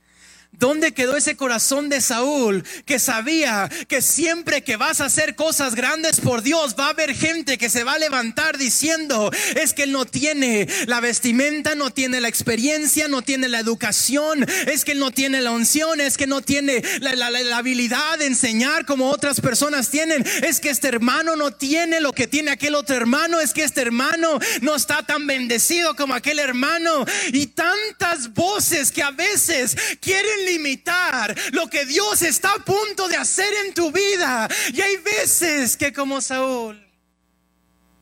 ¿Dónde 0.61 0.93
quedó 0.93 1.17
ese 1.17 1.35
corazón 1.35 1.89
de 1.89 2.01
Saúl 2.01 2.63
que 2.85 2.99
sabía 2.99 3.67
que 3.87 3.99
siempre 3.99 4.63
que 4.63 4.75
vas 4.75 5.01
a 5.01 5.05
hacer 5.05 5.33
cosas 5.33 5.73
grandes 5.73 6.19
por 6.19 6.43
Dios 6.43 6.75
va 6.79 6.85
a 6.85 6.89
haber 6.91 7.15
gente 7.15 7.57
que 7.57 7.67
se 7.67 7.83
va 7.83 7.93
a 7.93 7.97
levantar 7.97 8.59
diciendo 8.59 9.31
es 9.55 9.73
que 9.73 9.83
él 9.83 9.91
no 9.91 10.05
tiene 10.05 10.67
la 10.85 10.99
vestimenta, 10.99 11.73
no 11.73 11.89
tiene 11.89 12.21
la 12.21 12.27
experiencia, 12.27 13.07
no 13.07 13.23
tiene 13.23 13.49
la 13.49 13.57
educación, 13.57 14.45
es 14.67 14.85
que 14.85 14.91
él 14.91 14.99
no 14.99 15.09
tiene 15.09 15.41
la 15.41 15.49
unción, 15.49 15.99
es 15.99 16.15
que 16.15 16.27
no 16.27 16.41
tiene 16.41 16.83
la, 16.99 17.57
habilidad 17.57 18.19
de 18.19 18.27
enseñar 18.27 18.85
como 18.85 19.09
otras 19.09 19.41
personas 19.41 19.89
tienen, 19.89 20.23
es 20.43 20.59
que 20.59 20.69
este 20.69 20.89
hermano 20.89 21.35
no 21.35 21.49
tiene 21.49 22.01
lo 22.01 22.13
que 22.13 22.27
tiene 22.27 22.51
aquel 22.51 22.75
otro 22.75 22.95
hermano, 22.95 23.39
es 23.39 23.53
que 23.53 23.63
este 23.63 23.81
hermano 23.81 24.37
no 24.61 24.75
está 24.75 25.01
tan 25.07 25.25
bendecido 25.25 25.95
como 25.95 26.13
aquel 26.13 26.37
hermano 26.37 27.03
y 27.33 27.47
tantas 27.47 28.31
voces 28.35 28.91
que 28.91 29.01
a 29.01 29.09
veces 29.09 29.75
quieren 29.99 30.50
limitar 30.51 31.35
lo 31.51 31.67
que 31.67 31.85
Dios 31.85 32.21
está 32.21 32.53
a 32.53 32.65
punto 32.65 33.07
de 33.07 33.17
hacer 33.17 33.53
en 33.65 33.73
tu 33.73 33.91
vida. 33.91 34.47
Y 34.73 34.81
hay 34.81 34.97
veces 34.97 35.77
que 35.77 35.93
como 35.93 36.21
Saúl, 36.21 36.81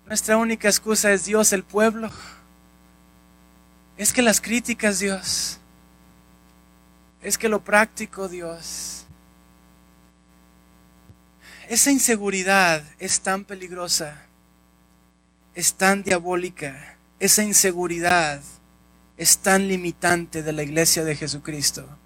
nuestra 0.05 0.37
única 0.37 0.67
excusa 0.67 1.11
es 1.11 1.25
Dios, 1.25 1.53
el 1.53 1.63
pueblo. 1.63 2.09
Es 3.97 4.13
que 4.13 4.21
las 4.21 4.41
críticas, 4.41 4.99
Dios. 4.99 5.59
Es 7.21 7.37
que 7.37 7.49
lo 7.49 7.63
práctico, 7.63 8.27
Dios. 8.27 9.05
Esa 11.67 11.91
inseguridad 11.91 12.83
es 12.97 13.21
tan 13.21 13.43
peligrosa, 13.45 14.25
es 15.53 15.73
tan 15.75 16.01
diabólica. 16.01 16.97
Esa 17.19 17.43
inseguridad 17.43 18.41
es 19.17 19.37
tan 19.37 19.67
limitante 19.67 20.41
de 20.41 20.53
la 20.53 20.63
iglesia 20.63 21.03
de 21.03 21.15
Jesucristo 21.15 21.98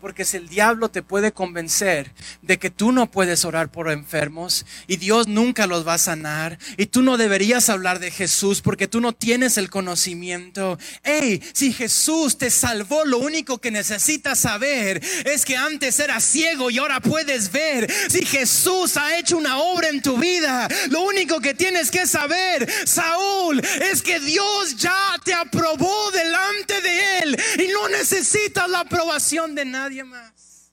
Porque 0.00 0.24
si 0.24 0.38
el 0.38 0.48
diablo 0.48 0.88
te 0.88 1.02
puede 1.02 1.32
convencer 1.32 2.12
de 2.40 2.58
que 2.58 2.70
tú 2.70 2.90
no 2.90 3.10
puedes 3.10 3.44
orar 3.44 3.70
por 3.70 3.90
enfermos 3.90 4.64
y 4.86 4.96
Dios 4.96 5.28
nunca 5.28 5.66
los 5.66 5.86
va 5.86 5.94
a 5.94 5.98
sanar 5.98 6.58
y 6.78 6.86
tú 6.86 7.02
no 7.02 7.18
deberías 7.18 7.68
hablar 7.68 7.98
de 7.98 8.10
Jesús 8.10 8.62
porque 8.62 8.88
tú 8.88 9.00
no 9.00 9.12
tienes 9.12 9.58
el 9.58 9.68
conocimiento. 9.68 10.78
Hey, 11.02 11.42
si 11.52 11.74
Jesús 11.74 12.38
te 12.38 12.50
salvó, 12.50 13.04
lo 13.04 13.18
único 13.18 13.58
que 13.58 13.70
necesitas 13.70 14.38
saber 14.38 15.02
es 15.26 15.44
que 15.44 15.56
antes 15.56 16.00
eras 16.00 16.24
ciego 16.24 16.70
y 16.70 16.78
ahora 16.78 17.00
puedes 17.00 17.52
ver. 17.52 17.90
Si 18.08 18.24
Jesús 18.24 18.96
ha 18.96 19.18
hecho 19.18 19.36
una 19.36 19.58
obra 19.58 19.88
en 19.88 20.00
tu 20.00 20.16
vida, 20.16 20.66
lo 20.88 21.02
único 21.02 21.40
que 21.40 21.52
tienes 21.52 21.90
que 21.90 22.06
saber, 22.06 22.66
Saúl, 22.86 23.60
es 23.82 24.00
que 24.00 24.18
Dios 24.20 24.76
ya 24.76 25.14
te 25.24 25.34
aprobó 25.34 26.10
delante 26.10 26.80
de 26.80 27.18
él 27.18 27.40
y 27.58 27.68
no 27.68 27.88
necesitas 27.90 28.68
la 28.70 28.80
aprobación 28.80 29.54
de 29.54 29.64
nadie 29.66 29.89
más. 29.98 30.72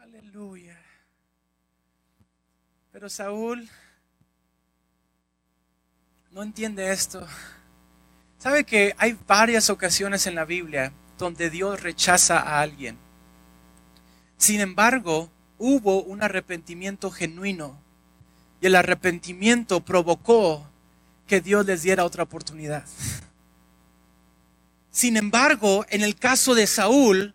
Aleluya. 0.00 0.78
Pero 2.92 3.08
Saúl 3.08 3.68
no 6.30 6.42
entiende 6.42 6.92
esto. 6.92 7.26
¿Sabe 8.38 8.64
que 8.64 8.94
hay 8.98 9.18
varias 9.26 9.68
ocasiones 9.68 10.26
en 10.26 10.36
la 10.36 10.44
Biblia 10.44 10.92
donde 11.18 11.50
Dios 11.50 11.82
rechaza 11.82 12.38
a 12.38 12.60
alguien? 12.60 12.96
Sin 14.36 14.60
embargo, 14.60 15.28
hubo 15.58 16.02
un 16.02 16.22
arrepentimiento 16.22 17.10
genuino 17.10 17.78
y 18.60 18.66
el 18.66 18.76
arrepentimiento 18.76 19.80
provocó 19.80 20.66
que 21.26 21.40
Dios 21.40 21.66
les 21.66 21.82
diera 21.82 22.04
otra 22.04 22.22
oportunidad. 22.22 22.84
Sin 24.90 25.16
embargo, 25.16 25.86
en 25.88 26.02
el 26.02 26.16
caso 26.16 26.54
de 26.54 26.66
Saúl, 26.66 27.34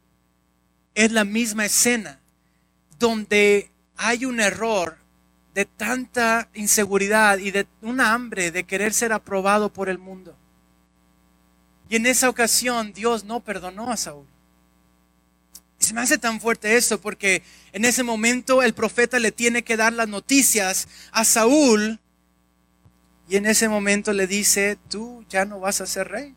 es 0.94 1.12
la 1.12 1.24
misma 1.24 1.65
escena, 1.65 2.20
donde 3.00 3.72
hay 3.98 4.26
un 4.26 4.39
error 4.39 4.98
de 5.54 5.65
tanta 5.65 6.50
inseguridad 6.54 7.38
y 7.38 7.52
de 7.52 7.68
una 7.82 8.13
hambre 8.13 8.52
de 8.52 8.65
querer 8.65 8.94
ser 8.94 9.13
aprobado 9.13 9.72
por 9.72 9.88
el 9.88 9.98
mundo. 9.98 10.36
Y 11.89 11.96
en 11.96 12.06
esa 12.06 12.30
ocasión 12.30 12.91
Dios 12.94 13.24
no 13.24 13.39
perdonó 13.41 13.91
a 13.91 13.98
Saúl. 13.98 14.28
Se 15.78 15.94
me 15.94 16.02
hace 16.02 16.18
tan 16.18 16.41
fuerte 16.41 16.76
eso 16.76 17.00
porque 17.00 17.44
en 17.72 17.86
ese 17.86 18.04
momento 18.04 18.63
el 18.63 18.74
profeta 18.74 19.20
le 19.20 19.32
tiene 19.32 19.63
que 19.63 19.78
dar 19.78 19.94
las 19.94 20.10
noticias 20.10 20.88
a 21.12 21.24
Saúl 21.24 22.00
y 23.30 23.38
en 23.38 23.46
ese 23.46 23.70
momento 23.70 24.12
le 24.12 24.28
dice, 24.28 24.78
tú 24.89 25.26
ya 25.30 25.46
no 25.46 25.60
vas 25.60 25.82
a 25.82 25.86
ser 25.86 26.08
rey 26.10 26.36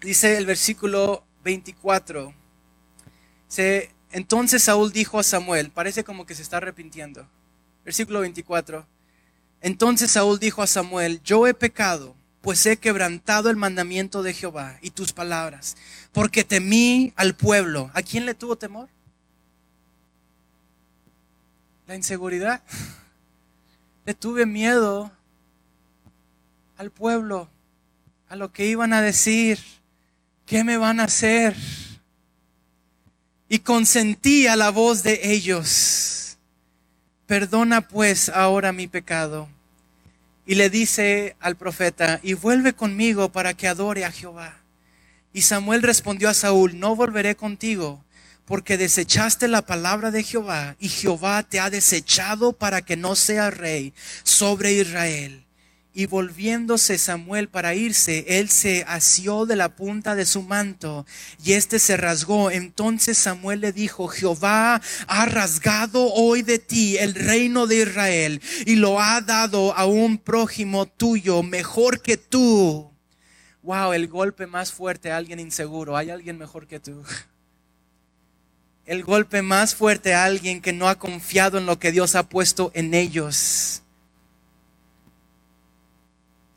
dice 0.00 0.36
el 0.36 0.46
versículo 0.46 1.24
24. 1.44 2.34
entonces 4.12 4.62
Saúl 4.62 4.92
dijo 4.92 5.18
a 5.18 5.22
Samuel, 5.22 5.70
parece 5.70 6.04
como 6.04 6.26
que 6.26 6.34
se 6.34 6.42
está 6.42 6.58
arrepintiendo. 6.58 7.28
Versículo 7.84 8.20
24. 8.20 8.86
Entonces 9.60 10.10
Saúl 10.10 10.38
dijo 10.38 10.62
a 10.62 10.66
Samuel, 10.66 11.20
yo 11.22 11.46
he 11.46 11.54
pecado, 11.54 12.14
pues 12.40 12.64
he 12.66 12.76
quebrantado 12.76 13.50
el 13.50 13.56
mandamiento 13.56 14.22
de 14.22 14.34
Jehová 14.34 14.78
y 14.82 14.90
tus 14.90 15.12
palabras, 15.12 15.76
porque 16.12 16.44
temí 16.44 17.12
al 17.16 17.34
pueblo. 17.34 17.90
¿A 17.94 18.02
quién 18.02 18.26
le 18.26 18.34
tuvo 18.34 18.56
temor? 18.56 18.88
La 21.86 21.96
inseguridad. 21.96 22.62
Le 24.04 24.14
tuve 24.14 24.46
miedo 24.46 25.10
al 26.76 26.92
pueblo 26.92 27.50
a 28.28 28.36
lo 28.36 28.52
que 28.52 28.66
iban 28.66 28.92
a 28.92 29.02
decir, 29.02 29.58
qué 30.46 30.64
me 30.64 30.76
van 30.76 31.00
a 31.00 31.04
hacer. 31.04 31.56
Y 33.48 33.60
consentí 33.60 34.46
a 34.46 34.56
la 34.56 34.70
voz 34.70 35.02
de 35.02 35.20
ellos. 35.22 36.38
Perdona 37.26 37.88
pues 37.88 38.28
ahora 38.28 38.72
mi 38.72 38.88
pecado. 38.88 39.48
Y 40.46 40.56
le 40.56 40.70
dice 40.70 41.36
al 41.40 41.56
profeta, 41.56 42.20
y 42.22 42.34
vuelve 42.34 42.72
conmigo 42.72 43.30
para 43.30 43.54
que 43.54 43.68
adore 43.68 44.04
a 44.04 44.12
Jehová. 44.12 44.58
Y 45.32 45.42
Samuel 45.42 45.82
respondió 45.82 46.28
a 46.28 46.34
Saúl, 46.34 46.78
no 46.78 46.94
volveré 46.96 47.36
contigo, 47.36 48.04
porque 48.44 48.78
desechaste 48.78 49.48
la 49.48 49.62
palabra 49.62 50.12
de 50.12 50.22
Jehová, 50.22 50.76
y 50.78 50.88
Jehová 50.88 51.42
te 51.42 51.58
ha 51.58 51.68
desechado 51.68 52.52
para 52.52 52.82
que 52.82 52.96
no 52.96 53.16
seas 53.16 53.56
rey 53.56 53.92
sobre 54.22 54.72
Israel. 54.72 55.45
Y 55.98 56.04
volviéndose 56.04 56.98
Samuel 56.98 57.48
para 57.48 57.74
irse, 57.74 58.26
él 58.38 58.50
se 58.50 58.84
asió 58.86 59.46
de 59.46 59.56
la 59.56 59.70
punta 59.70 60.14
de 60.14 60.26
su 60.26 60.42
manto 60.42 61.06
y 61.42 61.54
éste 61.54 61.78
se 61.78 61.96
rasgó. 61.96 62.50
Entonces 62.50 63.16
Samuel 63.16 63.62
le 63.62 63.72
dijo, 63.72 64.06
Jehová 64.06 64.82
ha 65.06 65.24
rasgado 65.24 66.12
hoy 66.12 66.42
de 66.42 66.58
ti 66.58 66.98
el 66.98 67.14
reino 67.14 67.66
de 67.66 67.76
Israel 67.76 68.42
y 68.66 68.76
lo 68.76 69.00
ha 69.00 69.22
dado 69.22 69.74
a 69.74 69.86
un 69.86 70.18
prójimo 70.18 70.84
tuyo 70.84 71.42
mejor 71.42 72.02
que 72.02 72.18
tú. 72.18 72.92
Wow, 73.62 73.94
el 73.94 74.06
golpe 74.06 74.46
más 74.46 74.72
fuerte 74.72 75.10
a 75.10 75.16
alguien 75.16 75.40
inseguro. 75.40 75.96
¿Hay 75.96 76.10
alguien 76.10 76.36
mejor 76.36 76.66
que 76.66 76.78
tú? 76.78 77.02
El 78.84 79.02
golpe 79.02 79.40
más 79.40 79.74
fuerte 79.74 80.12
a 80.12 80.24
alguien 80.24 80.60
que 80.60 80.74
no 80.74 80.90
ha 80.90 80.98
confiado 80.98 81.56
en 81.56 81.64
lo 81.64 81.78
que 81.78 81.90
Dios 81.90 82.14
ha 82.16 82.28
puesto 82.28 82.70
en 82.74 82.92
ellos. 82.92 83.82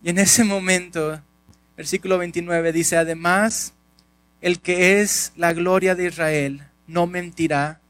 Y 0.02 0.10
en 0.10 0.18
ese 0.18 0.44
momento, 0.44 1.22
versículo 1.76 2.18
29 2.18 2.72
dice, 2.72 2.98
además, 2.98 3.74
el 4.42 4.60
que 4.60 5.02
es 5.02 5.34
la 5.36 5.54
gloria 5.54 5.96
de 5.96 6.06
Israel 6.06 6.64
no 6.88 7.06
mentirá 7.08 7.82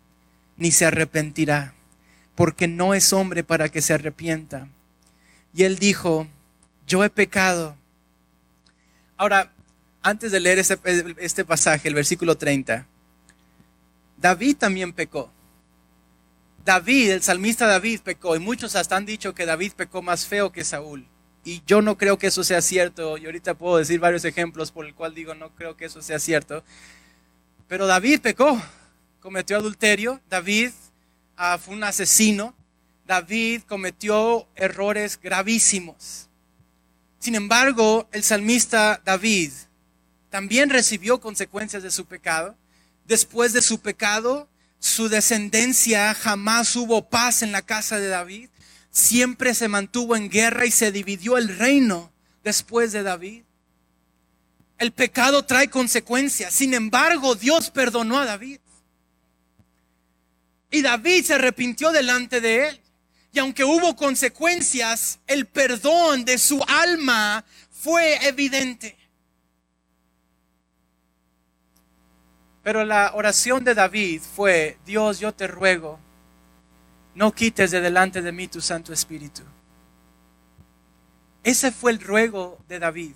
ni 0.57 0.71
se 0.71 0.85
arrepentirá, 0.85 1.73
porque 2.35 2.67
no 2.67 2.93
es 2.93 3.13
hombre 3.13 3.43
para 3.43 3.69
que 3.69 3.81
se 3.81 3.93
arrepienta. 3.93 4.67
Y 5.53 5.63
él 5.63 5.77
dijo, 5.77 6.27
yo 6.87 7.03
he 7.03 7.09
pecado. 7.09 7.75
Ahora, 9.15 9.51
antes 10.01 10.31
de 10.31 10.39
leer 10.39 10.59
este, 10.59 11.45
pasaje, 11.45 11.87
el 11.87 11.93
versículo 11.93 12.37
30, 12.37 12.85
David 14.17 14.57
también 14.57 14.93
pecó. 14.93 15.31
David, 16.65 17.11
el 17.11 17.21
salmista 17.21 17.67
David 17.67 18.01
pecó, 18.01 18.35
y 18.35 18.39
muchos 18.39 18.75
hasta 18.75 18.97
han 18.97 19.05
dicho 19.05 19.33
que 19.33 19.45
David 19.45 19.73
pecó 19.75 20.01
más 20.01 20.25
feo 20.25 20.51
que 20.51 20.63
Saúl. 20.63 21.05
Y 21.49 21.63
yo 21.65 21.81
no 21.81 21.97
creo 21.97 22.19
que 22.19 22.27
eso 22.27 22.43
sea 22.43 22.61
cierto. 22.61 23.17
Y 23.17 23.25
ahorita 23.25 23.55
puedo 23.55 23.77
decir 23.77 23.99
varios 23.99 24.23
ejemplos 24.23 24.71
por 24.71 24.85
el 24.85 24.93
cual 24.93 25.15
digo 25.15 25.33
no 25.33 25.49
creo 25.55 25.75
que 25.75 25.85
eso 25.85 25.99
sea 26.03 26.19
cierto. 26.19 26.63
Pero 27.67 27.87
David 27.87 28.21
pecó, 28.21 28.61
cometió 29.19 29.57
adulterio. 29.57 30.21
David 30.29 30.69
ah, 31.37 31.57
fue 31.57 31.73
un 31.73 31.83
asesino. 31.83 32.53
David 33.07 33.63
cometió 33.63 34.47
errores 34.55 35.19
gravísimos. 35.19 36.29
Sin 37.17 37.33
embargo, 37.33 38.07
el 38.11 38.21
salmista 38.21 39.01
David 39.03 39.51
también 40.29 40.69
recibió 40.69 41.19
consecuencias 41.19 41.81
de 41.81 41.89
su 41.89 42.05
pecado. 42.05 42.55
Después 43.05 43.53
de 43.53 43.63
su 43.63 43.79
pecado, 43.79 44.47
su 44.77 45.09
descendencia 45.09 46.13
jamás 46.13 46.75
hubo 46.75 47.09
paz 47.09 47.41
en 47.41 47.51
la 47.51 47.63
casa 47.63 47.97
de 47.97 48.09
David 48.09 48.49
siempre 48.91 49.53
se 49.53 49.67
mantuvo 49.67 50.15
en 50.15 50.29
guerra 50.29 50.65
y 50.65 50.71
se 50.71 50.91
dividió 50.91 51.37
el 51.37 51.57
reino 51.57 52.11
después 52.43 52.91
de 52.91 53.03
David. 53.03 53.43
El 54.77 54.91
pecado 54.91 55.43
trae 55.45 55.69
consecuencias. 55.69 56.53
Sin 56.53 56.73
embargo, 56.73 57.35
Dios 57.35 57.69
perdonó 57.69 58.17
a 58.19 58.25
David. 58.25 58.59
Y 60.71 60.81
David 60.81 61.25
se 61.25 61.33
arrepintió 61.33 61.91
delante 61.91 62.39
de 62.39 62.69
él. 62.69 62.81
Y 63.31 63.39
aunque 63.39 63.63
hubo 63.63 63.95
consecuencias, 63.95 65.19
el 65.27 65.45
perdón 65.45 66.25
de 66.25 66.37
su 66.37 66.63
alma 66.67 67.43
fue 67.69 68.25
evidente. 68.27 68.97
Pero 72.63 72.85
la 72.85 73.11
oración 73.13 73.63
de 73.63 73.73
David 73.73 74.21
fue, 74.35 74.77
Dios, 74.85 75.19
yo 75.19 75.33
te 75.33 75.47
ruego 75.47 75.99
no 77.19 77.33
quites 77.33 77.71
de 77.71 77.81
delante 77.81 78.21
de 78.21 78.31
mí 78.31 78.47
tu 78.47 78.61
Santo 78.61 78.93
Espíritu. 78.93 79.41
Ese 81.43 81.69
fue 81.69 81.91
el 81.91 81.99
ruego 81.99 82.63
de 82.69 82.79
David. 82.79 83.13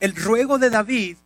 El 0.00 0.14
ruego 0.14 0.58
de 0.58 0.68
David 0.68 1.16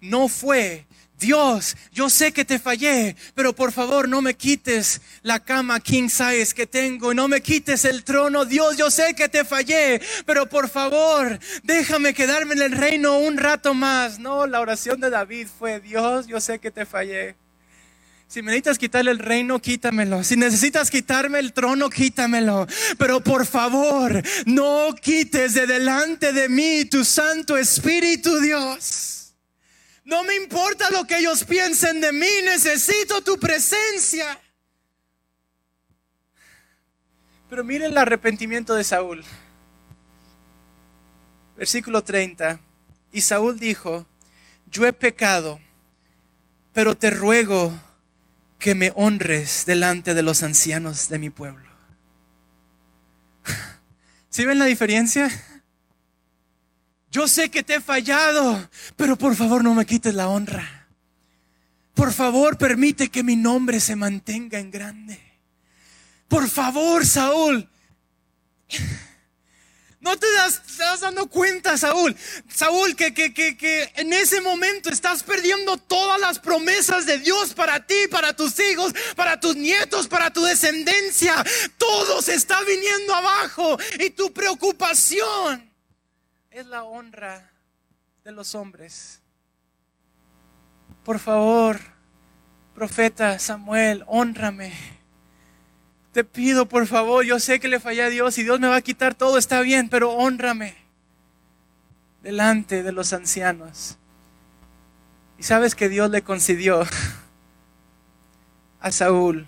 no 0.00 0.28
fue, 0.28 0.86
Dios, 1.18 1.76
yo 1.90 2.08
sé 2.08 2.30
que 2.30 2.44
te 2.44 2.60
fallé, 2.60 3.16
pero 3.34 3.52
por 3.52 3.72
favor 3.72 4.08
no 4.08 4.22
me 4.22 4.34
quites 4.34 5.00
la 5.22 5.40
cama 5.40 5.80
king 5.80 6.08
size 6.08 6.54
que 6.54 6.68
tengo, 6.68 7.14
no 7.14 7.26
me 7.26 7.40
quites 7.40 7.84
el 7.84 8.04
trono. 8.04 8.44
Dios, 8.44 8.76
yo 8.76 8.88
sé 8.88 9.14
que 9.16 9.28
te 9.28 9.44
fallé, 9.44 10.00
pero 10.26 10.48
por 10.48 10.68
favor 10.68 11.36
déjame 11.64 12.14
quedarme 12.14 12.54
en 12.54 12.62
el 12.62 12.72
reino 12.78 13.18
un 13.18 13.36
rato 13.36 13.74
más. 13.74 14.20
No, 14.20 14.46
la 14.46 14.60
oración 14.60 15.00
de 15.00 15.10
David 15.10 15.48
fue, 15.58 15.80
Dios, 15.80 16.28
yo 16.28 16.40
sé 16.40 16.60
que 16.60 16.70
te 16.70 16.86
fallé, 16.86 17.34
si 18.30 18.42
necesitas 18.42 18.78
quitarle 18.78 19.10
el 19.10 19.18
reino, 19.18 19.60
quítamelo. 19.60 20.22
Si 20.22 20.36
necesitas 20.36 20.88
quitarme 20.88 21.40
el 21.40 21.52
trono, 21.52 21.90
quítamelo. 21.90 22.64
Pero 22.96 23.20
por 23.24 23.44
favor, 23.44 24.22
no 24.46 24.94
quites 24.94 25.54
de 25.54 25.66
delante 25.66 26.32
de 26.32 26.48
mí 26.48 26.84
tu 26.84 27.04
Santo 27.04 27.56
Espíritu, 27.56 28.38
Dios. 28.38 29.34
No 30.04 30.22
me 30.22 30.36
importa 30.36 30.90
lo 30.90 31.08
que 31.08 31.18
ellos 31.18 31.42
piensen 31.42 32.00
de 32.00 32.12
mí, 32.12 32.28
necesito 32.44 33.20
tu 33.20 33.36
presencia. 33.36 34.40
Pero 37.48 37.64
miren 37.64 37.90
el 37.90 37.98
arrepentimiento 37.98 38.76
de 38.76 38.84
Saúl. 38.84 39.24
Versículo 41.56 42.04
30. 42.04 42.60
Y 43.10 43.22
Saúl 43.22 43.58
dijo, 43.58 44.06
yo 44.70 44.86
he 44.86 44.92
pecado, 44.92 45.58
pero 46.72 46.96
te 46.96 47.10
ruego 47.10 47.76
que 48.60 48.76
me 48.76 48.92
honres 48.94 49.64
delante 49.66 50.14
de 50.14 50.22
los 50.22 50.44
ancianos 50.44 51.08
de 51.08 51.18
mi 51.18 51.30
pueblo. 51.30 51.68
¿Sí 54.28 54.44
ven 54.44 54.60
la 54.60 54.66
diferencia? 54.66 55.28
Yo 57.10 57.26
sé 57.26 57.50
que 57.50 57.64
te 57.64 57.76
he 57.76 57.80
fallado, 57.80 58.70
pero 58.96 59.16
por 59.16 59.34
favor 59.34 59.64
no 59.64 59.74
me 59.74 59.86
quites 59.86 60.14
la 60.14 60.28
honra. 60.28 60.86
Por 61.94 62.12
favor 62.12 62.56
permite 62.56 63.08
que 63.08 63.24
mi 63.24 63.34
nombre 63.34 63.80
se 63.80 63.96
mantenga 63.96 64.58
en 64.60 64.70
grande. 64.70 65.20
Por 66.28 66.48
favor, 66.48 67.04
Saúl. 67.04 67.68
No 70.00 70.18
te 70.18 70.26
das, 70.32 70.62
dando 71.00 71.28
cuenta, 71.28 71.76
Saúl. 71.76 72.16
Saúl, 72.48 72.96
que, 72.96 73.12
que, 73.12 73.34
que, 73.34 73.56
que, 73.58 73.92
en 73.96 74.14
ese 74.14 74.40
momento 74.40 74.88
estás 74.88 75.22
perdiendo 75.22 75.76
todas 75.76 76.18
las 76.18 76.38
promesas 76.38 77.04
de 77.04 77.18
Dios 77.18 77.52
para 77.52 77.86
ti, 77.86 78.08
para 78.10 78.34
tus 78.34 78.58
hijos, 78.60 78.94
para 79.14 79.38
tus 79.38 79.56
nietos, 79.56 80.08
para 80.08 80.32
tu 80.32 80.42
descendencia. 80.42 81.44
Todo 81.76 82.22
se 82.22 82.34
está 82.34 82.62
viniendo 82.62 83.14
abajo 83.14 83.76
y 83.98 84.08
tu 84.10 84.32
preocupación 84.32 85.70
es 86.50 86.66
la 86.66 86.84
honra 86.84 87.50
de 88.24 88.32
los 88.32 88.54
hombres. 88.54 89.20
Por 91.04 91.18
favor, 91.18 91.78
profeta 92.74 93.38
Samuel, 93.38 94.02
honrame 94.06 94.99
te 96.12 96.24
pido, 96.24 96.66
por 96.66 96.86
favor, 96.86 97.24
yo 97.24 97.38
sé 97.38 97.60
que 97.60 97.68
le 97.68 97.78
fallé 97.78 98.02
a 98.02 98.10
Dios 98.10 98.36
y 98.38 98.42
Dios 98.42 98.58
me 98.58 98.68
va 98.68 98.76
a 98.76 98.82
quitar 98.82 99.14
todo, 99.14 99.38
está 99.38 99.60
bien, 99.60 99.88
pero 99.88 100.12
honrame 100.12 100.74
delante 102.22 102.82
de 102.82 102.92
los 102.92 103.12
ancianos. 103.12 103.96
Y 105.38 105.44
sabes 105.44 105.74
que 105.74 105.88
Dios 105.88 106.10
le 106.10 106.22
concedió 106.22 106.84
a 108.80 108.90
Saúl. 108.90 109.46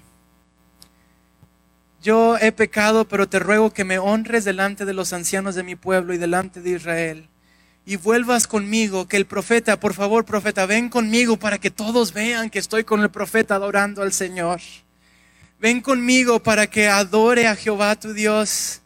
Yo 2.01 2.37
he 2.39 2.51
pecado, 2.53 3.07
pero 3.07 3.29
te 3.29 3.39
ruego 3.39 3.73
que 3.73 3.85
me 3.85 3.99
honres 3.99 4.45
delante 4.45 4.85
de 4.85 4.95
los 4.95 5.13
ancianos 5.13 5.55
de 5.55 5.63
mi 5.63 5.77
pueblo 5.77 6.15
y 6.15 6.19
delante 6.19 6.61
de 6.61 6.71
Israel. 6.71 7.29
Y 7.85 7.97
vuelvas 7.97 8.47
conmigo, 8.47 9.09
que 9.09 9.17
el 9.17 9.27
profeta, 9.27 9.79
por 9.79 9.95
favor, 9.95 10.25
profeta, 10.25 10.67
ven 10.67 10.89
conmigo 10.89 11.37
para 11.37 11.59
que 11.59 11.71
todos 11.71 12.13
vean 12.13 12.51
que 12.51 12.61
estoy 12.61 12.85
con 12.85 13.01
el 13.01 13.11
profeta 13.11 13.57
adorando 13.57 14.03
al 14.03 14.13
Señor 14.13 14.61
ven 15.63 15.81
conmigo 15.81 16.43
para 16.43 16.67
que 16.67 16.89
adore 16.89 17.47
a 17.47 17.55
Jehová 17.55 17.95
tu 17.95 18.13
Dios. 18.13 18.81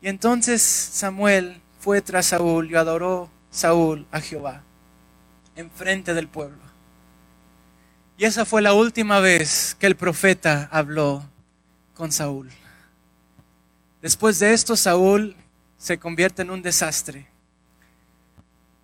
Y 0.00 0.06
entonces 0.06 0.62
Samuel 0.62 1.60
fue 1.80 2.00
tras 2.00 2.26
Saúl 2.26 2.70
y 2.70 2.76
adoró 2.76 3.28
Saúl 3.50 4.06
a 4.12 4.20
Jehová 4.20 4.62
en 5.56 5.68
frente 5.68 6.14
del 6.14 6.28
pueblo. 6.28 6.62
Y 8.16 8.24
esa 8.24 8.44
fue 8.44 8.62
la 8.62 8.72
última 8.72 9.18
vez 9.18 9.76
que 9.80 9.88
el 9.88 9.96
profeta 9.96 10.68
habló 10.70 11.28
con 11.94 12.12
Saúl. 12.12 12.48
Después 14.00 14.38
de 14.38 14.52
esto, 14.52 14.76
Saúl 14.76 15.34
se 15.76 15.98
convierte 15.98 16.42
en 16.42 16.50
un 16.50 16.62
desastre, 16.62 17.26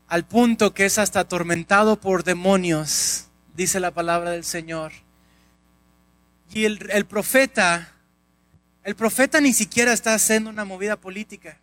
al 0.08 0.24
punto 0.24 0.74
que 0.74 0.86
es 0.86 0.98
hasta 0.98 1.20
atormentado 1.20 2.00
por 2.00 2.24
demonios, 2.24 3.28
dice 3.56 3.78
la 3.78 3.92
palabra 3.92 4.30
del 4.30 4.44
Señor. 4.44 5.03
Y 6.54 6.66
el, 6.66 7.06
profeta, 7.06 7.92
el 8.84 8.94
profeta 8.94 9.40
ni 9.40 9.52
siquiera 9.52 9.92
está 9.92 10.14
haciendo 10.14 10.50
una 10.50 10.64
movida 10.64 10.94
política. 10.94 11.58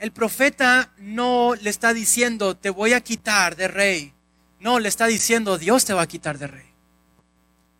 El 0.00 0.10
profeta 0.10 0.92
no 0.98 1.54
le 1.54 1.70
está 1.70 1.94
diciendo, 1.94 2.56
te 2.56 2.70
voy 2.70 2.94
a 2.94 3.00
quitar 3.00 3.54
de 3.54 3.68
rey. 3.68 4.12
No, 4.58 4.80
le 4.80 4.88
está 4.88 5.06
diciendo, 5.06 5.56
Dios 5.56 5.84
te 5.84 5.94
va 5.94 6.02
a 6.02 6.08
quitar 6.08 6.36
de 6.36 6.48
rey. 6.48 6.66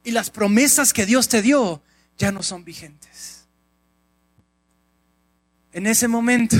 Y 0.04 0.12
las 0.12 0.30
promesas 0.30 0.92
que 0.92 1.06
Dios 1.06 1.28
te 1.28 1.42
dio 1.42 1.82
ya 2.16 2.30
no 2.30 2.44
son 2.44 2.64
vigentes. 2.64 3.48
En 5.72 5.88
ese 5.88 6.06
momento, 6.06 6.56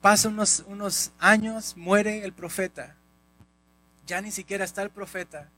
pasan 0.00 0.38
unos, 0.66 1.12
años, 1.18 1.76
muere 1.76 2.24
el 2.24 2.32
profeta. 2.32 2.96
Ya 4.06 4.22
ni 4.22 4.30
siquiera 4.30 4.64
está 4.64 4.80
el 4.80 4.90
profeta. 4.90 5.50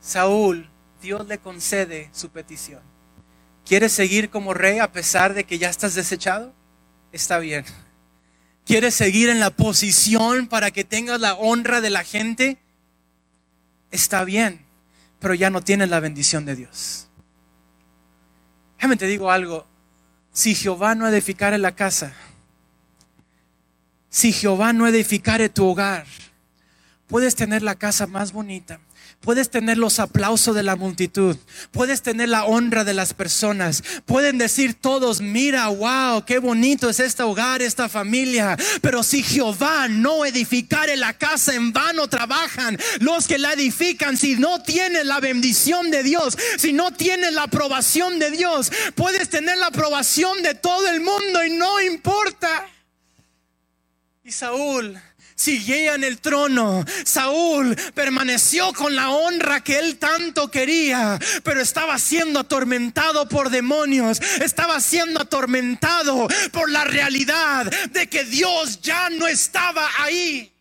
Saúl, 0.00 0.70
Dios 1.00 1.26
le 1.26 1.38
concede 1.38 2.10
su 2.12 2.30
petición. 2.30 2.82
¿Quieres 3.64 3.92
seguir 3.92 4.30
como 4.30 4.54
rey 4.54 4.78
a 4.78 4.92
pesar 4.92 5.34
de 5.34 5.44
que 5.44 5.58
ya 5.58 5.68
estás 5.68 5.94
desechado? 5.94 6.54
Está 7.12 7.38
bien. 7.38 7.64
¿Quieres 8.64 8.94
seguir 8.94 9.28
en 9.28 9.40
la 9.40 9.50
posición 9.50 10.46
para 10.46 10.70
que 10.70 10.84
tengas 10.84 11.20
la 11.20 11.34
honra 11.34 11.80
de 11.80 11.90
la 11.90 12.04
gente? 12.04 12.58
Está 13.90 14.24
bien, 14.24 14.64
pero 15.18 15.34
ya 15.34 15.50
no 15.50 15.62
tienes 15.62 15.88
la 15.88 16.00
bendición 16.00 16.44
de 16.44 16.56
Dios. 16.56 17.08
Déjame 18.76 18.96
te 18.96 19.06
digo 19.06 19.30
algo. 19.30 19.66
Si 20.32 20.54
Jehová 20.54 20.94
no 20.94 21.08
edificare 21.08 21.58
la 21.58 21.74
casa, 21.74 22.12
si 24.08 24.32
Jehová 24.32 24.72
no 24.72 24.86
edificare 24.86 25.48
tu 25.48 25.66
hogar, 25.66 26.06
puedes 27.08 27.34
tener 27.34 27.62
la 27.62 27.74
casa 27.74 28.06
más 28.06 28.32
bonita, 28.32 28.80
Puedes 29.20 29.50
tener 29.50 29.78
los 29.78 29.98
aplausos 29.98 30.54
de 30.54 30.62
la 30.62 30.76
multitud. 30.76 31.36
Puedes 31.72 32.02
tener 32.02 32.28
la 32.28 32.44
honra 32.44 32.84
de 32.84 32.94
las 32.94 33.14
personas. 33.14 33.82
Pueden 34.06 34.38
decir 34.38 34.74
todos, 34.74 35.20
mira, 35.20 35.66
wow, 35.68 36.24
qué 36.24 36.38
bonito 36.38 36.88
es 36.88 37.00
este 37.00 37.24
hogar, 37.24 37.60
esta 37.60 37.88
familia. 37.88 38.56
Pero 38.80 39.02
si 39.02 39.22
Jehová 39.24 39.88
no 39.88 40.24
edificare 40.24 40.96
la 40.96 41.18
casa, 41.18 41.54
en 41.54 41.72
vano 41.72 42.06
trabajan 42.06 42.78
los 43.00 43.26
que 43.26 43.38
la 43.38 43.54
edifican. 43.54 44.16
Si 44.16 44.36
no 44.36 44.62
tienes 44.62 45.04
la 45.04 45.18
bendición 45.18 45.90
de 45.90 46.04
Dios, 46.04 46.38
si 46.56 46.72
no 46.72 46.92
tienes 46.92 47.32
la 47.32 47.42
aprobación 47.44 48.20
de 48.20 48.30
Dios, 48.30 48.70
puedes 48.94 49.28
tener 49.28 49.58
la 49.58 49.66
aprobación 49.66 50.42
de 50.42 50.54
todo 50.54 50.88
el 50.88 51.00
mundo 51.00 51.44
y 51.44 51.50
no 51.50 51.80
importa. 51.80 52.66
Y 54.22 54.30
Saúl 54.30 54.96
Siguía 55.38 55.94
en 55.94 56.02
el 56.02 56.18
trono. 56.18 56.84
Saúl 57.04 57.76
permaneció 57.94 58.72
con 58.72 58.96
la 58.96 59.10
honra 59.10 59.62
que 59.62 59.78
él 59.78 59.96
tanto 59.96 60.50
quería, 60.50 61.16
pero 61.44 61.60
estaba 61.60 61.96
siendo 62.00 62.40
atormentado 62.40 63.28
por 63.28 63.48
demonios, 63.48 64.20
estaba 64.42 64.80
siendo 64.80 65.22
atormentado 65.22 66.26
por 66.50 66.68
la 66.68 66.82
realidad 66.82 67.70
de 67.92 68.08
que 68.08 68.24
Dios 68.24 68.80
ya 68.82 69.10
no 69.10 69.28
estaba 69.28 69.88
ahí. 70.00 70.52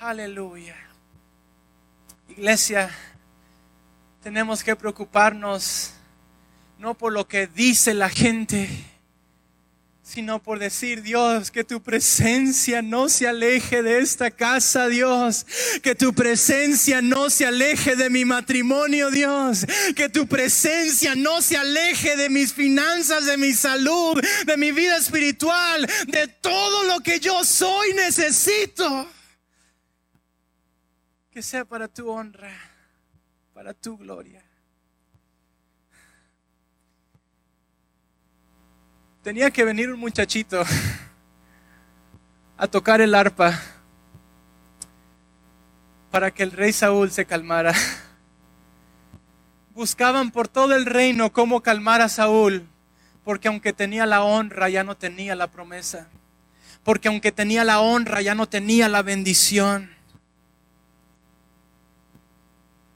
Aleluya. 0.00 0.74
Iglesia, 2.30 2.90
tenemos 4.24 4.64
que 4.64 4.74
preocuparnos 4.74 5.92
no 6.80 6.94
por 6.94 7.12
lo 7.12 7.28
que 7.28 7.46
dice 7.46 7.94
la 7.94 8.10
gente, 8.10 8.68
sino 10.14 10.40
por 10.40 10.60
decir, 10.60 11.02
Dios, 11.02 11.50
que 11.50 11.64
tu 11.64 11.82
presencia 11.82 12.82
no 12.82 13.08
se 13.08 13.26
aleje 13.26 13.82
de 13.82 13.98
esta 13.98 14.30
casa, 14.30 14.86
Dios, 14.86 15.44
que 15.82 15.96
tu 15.96 16.14
presencia 16.14 17.02
no 17.02 17.30
se 17.30 17.46
aleje 17.46 17.96
de 17.96 18.08
mi 18.10 18.24
matrimonio, 18.24 19.10
Dios, 19.10 19.66
que 19.96 20.08
tu 20.08 20.28
presencia 20.28 21.16
no 21.16 21.42
se 21.42 21.56
aleje 21.56 22.16
de 22.16 22.30
mis 22.30 22.52
finanzas, 22.52 23.26
de 23.26 23.36
mi 23.36 23.54
salud, 23.54 24.22
de 24.46 24.56
mi 24.56 24.70
vida 24.70 24.96
espiritual, 24.98 25.84
de 26.06 26.28
todo 26.28 26.84
lo 26.84 27.00
que 27.00 27.18
yo 27.18 27.42
soy, 27.44 27.94
necesito. 27.94 29.10
Que 31.28 31.42
sea 31.42 31.64
para 31.64 31.88
tu 31.88 32.08
honra, 32.08 32.56
para 33.52 33.74
tu 33.74 33.98
gloria. 33.98 34.43
Tenía 39.24 39.50
que 39.50 39.64
venir 39.64 39.90
un 39.90 39.98
muchachito 39.98 40.62
a 42.58 42.68
tocar 42.68 43.00
el 43.00 43.14
arpa 43.14 43.58
para 46.10 46.30
que 46.30 46.42
el 46.42 46.52
rey 46.52 46.74
Saúl 46.74 47.10
se 47.10 47.24
calmara. 47.24 47.72
Buscaban 49.74 50.30
por 50.30 50.46
todo 50.46 50.74
el 50.74 50.84
reino 50.84 51.32
cómo 51.32 51.62
calmar 51.62 52.02
a 52.02 52.10
Saúl, 52.10 52.68
porque 53.24 53.48
aunque 53.48 53.72
tenía 53.72 54.04
la 54.04 54.22
honra 54.22 54.68
ya 54.68 54.84
no 54.84 54.94
tenía 54.94 55.34
la 55.34 55.46
promesa, 55.46 56.06
porque 56.84 57.08
aunque 57.08 57.32
tenía 57.32 57.64
la 57.64 57.80
honra 57.80 58.20
ya 58.20 58.34
no 58.34 58.46
tenía 58.46 58.90
la 58.90 59.00
bendición. 59.00 59.90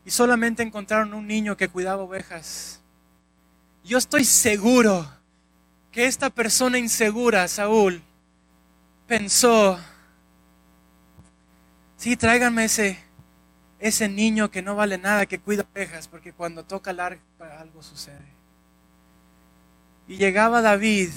Y 0.05 0.11
solamente 0.11 0.62
encontraron 0.62 1.14
un 1.14 1.26
niño 1.26 1.57
que 1.57 1.68
cuidaba 1.68 2.03
ovejas. 2.03 2.83
Yo 3.83 3.97
estoy 3.97 4.26
seguro 4.26 5.18
que 5.99 6.07
esta 6.07 6.31
persona 6.31 6.79
insegura, 6.79 7.49
Saúl, 7.49 8.01
pensó, 9.09 9.81
sí, 11.97 12.17
tráiganme 12.17 12.67
ese, 12.67 13.01
ese 13.81 14.09
niño 14.09 14.49
que 14.49 14.63
no 14.63 14.77
vale 14.77 14.97
nada, 14.97 15.27
que 15.27 15.41
cuida 15.41 15.67
ovejas, 15.75 16.07
porque 16.07 16.33
cuando 16.33 16.65
toca 16.65 16.93
el 16.93 17.01
arpa 17.01 17.59
algo 17.59 17.83
sucede. 17.83 18.29
Y 20.07 20.19
llegaba 20.19 20.63
David 20.63 21.11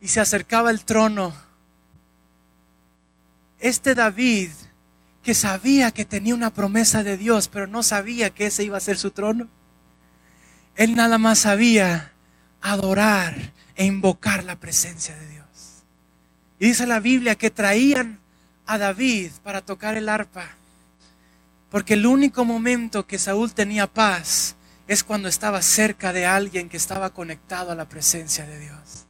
y 0.00 0.08
se 0.08 0.18
acercaba 0.18 0.72
el 0.72 0.84
trono. 0.84 1.32
Este 3.60 3.94
David 3.94 4.50
que 5.22 5.34
sabía 5.34 5.92
que 5.92 6.04
tenía 6.04 6.34
una 6.34 6.52
promesa 6.52 7.04
de 7.04 7.18
Dios, 7.18 7.46
pero 7.46 7.68
no 7.68 7.84
sabía 7.84 8.30
que 8.30 8.46
ese 8.46 8.64
iba 8.64 8.78
a 8.78 8.80
ser 8.80 8.98
su 8.98 9.12
trono. 9.12 9.46
Él 10.74 10.96
nada 10.96 11.18
más 11.18 11.38
sabía 11.38 12.13
adorar 12.64 13.52
e 13.76 13.84
invocar 13.84 14.42
la 14.42 14.56
presencia 14.56 15.14
de 15.14 15.28
Dios. 15.28 15.84
Y 16.58 16.66
dice 16.68 16.86
la 16.86 16.98
Biblia 16.98 17.34
que 17.34 17.50
traían 17.50 18.18
a 18.66 18.78
David 18.78 19.30
para 19.42 19.60
tocar 19.60 19.96
el 19.96 20.08
arpa. 20.08 20.48
Porque 21.70 21.94
el 21.94 22.06
único 22.06 22.44
momento 22.44 23.06
que 23.06 23.18
Saúl 23.18 23.52
tenía 23.52 23.86
paz 23.86 24.56
es 24.88 25.04
cuando 25.04 25.28
estaba 25.28 25.60
cerca 25.60 26.12
de 26.12 26.24
alguien 26.24 26.68
que 26.68 26.78
estaba 26.78 27.10
conectado 27.10 27.72
a 27.72 27.74
la 27.74 27.88
presencia 27.88 28.46
de 28.46 28.58
Dios. 28.58 29.06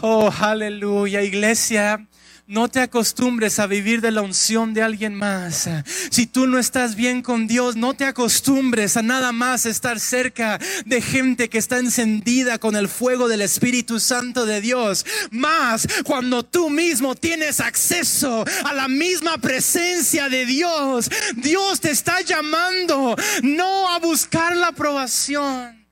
Oh, 0.00 0.30
aleluya, 0.40 1.22
iglesia. 1.22 2.06
No 2.50 2.66
te 2.66 2.80
acostumbres 2.80 3.60
a 3.60 3.68
vivir 3.68 4.00
de 4.00 4.10
la 4.10 4.22
unción 4.22 4.74
de 4.74 4.82
alguien 4.82 5.14
más. 5.14 5.70
Si 6.10 6.26
tú 6.26 6.48
no 6.48 6.58
estás 6.58 6.96
bien 6.96 7.22
con 7.22 7.46
Dios, 7.46 7.76
no 7.76 7.94
te 7.94 8.04
acostumbres 8.04 8.96
a 8.96 9.02
nada 9.02 9.30
más 9.30 9.66
estar 9.66 10.00
cerca 10.00 10.58
de 10.84 11.00
gente 11.00 11.48
que 11.48 11.58
está 11.58 11.78
encendida 11.78 12.58
con 12.58 12.74
el 12.74 12.88
fuego 12.88 13.28
del 13.28 13.42
Espíritu 13.42 14.00
Santo 14.00 14.46
de 14.46 14.60
Dios. 14.60 15.06
Más 15.30 15.86
cuando 16.04 16.44
tú 16.44 16.70
mismo 16.70 17.14
tienes 17.14 17.60
acceso 17.60 18.44
a 18.64 18.74
la 18.74 18.88
misma 18.88 19.38
presencia 19.38 20.28
de 20.28 20.44
Dios. 20.44 21.08
Dios 21.36 21.80
te 21.80 21.92
está 21.92 22.20
llamando 22.20 23.14
no 23.44 23.94
a 23.94 24.00
buscar 24.00 24.56
la 24.56 24.70
aprobación 24.70 25.86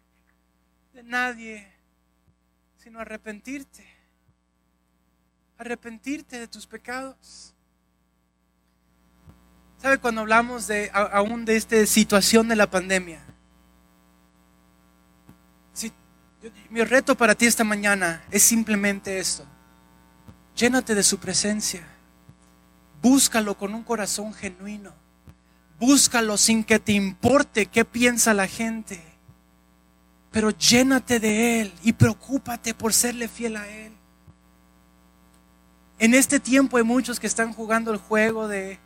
de 0.92 1.04
nadie, 1.04 1.68
sino 2.82 2.98
a 2.98 3.02
arrepentirte 3.02 3.87
arrepentirte 5.58 6.38
de 6.38 6.48
tus 6.48 6.66
pecados. 6.66 7.52
¿Sabe 9.82 9.98
cuando 9.98 10.22
hablamos 10.22 10.66
de 10.66 10.90
aún 10.92 11.44
de 11.44 11.56
esta 11.56 11.84
situación 11.86 12.48
de 12.48 12.56
la 12.56 12.70
pandemia? 12.70 13.24
mi 16.70 16.84
reto 16.84 17.16
para 17.16 17.34
ti 17.34 17.46
esta 17.46 17.64
mañana 17.64 18.22
es 18.30 18.44
simplemente 18.44 19.18
esto. 19.18 19.44
Llénate 20.56 20.94
de 20.94 21.02
su 21.02 21.18
presencia. 21.18 21.82
Búscalo 23.02 23.56
con 23.56 23.74
un 23.74 23.82
corazón 23.82 24.32
genuino. 24.32 24.92
Búscalo 25.80 26.36
sin 26.36 26.62
que 26.62 26.78
te 26.78 26.92
importe 26.92 27.66
qué 27.66 27.84
piensa 27.84 28.34
la 28.34 28.46
gente. 28.46 29.02
Pero 30.30 30.50
llénate 30.50 31.18
de 31.18 31.60
Él 31.60 31.72
y 31.82 31.92
preocúpate 31.92 32.74
por 32.74 32.92
serle 32.92 33.26
fiel 33.28 33.56
a 33.56 33.68
Él. 33.68 33.97
En 35.98 36.14
este 36.14 36.38
tiempo 36.38 36.76
hay 36.76 36.84
muchos 36.84 37.18
que 37.18 37.26
están 37.26 37.52
jugando 37.52 37.90
el 37.90 37.98
juego 37.98 38.46
de, 38.46 38.78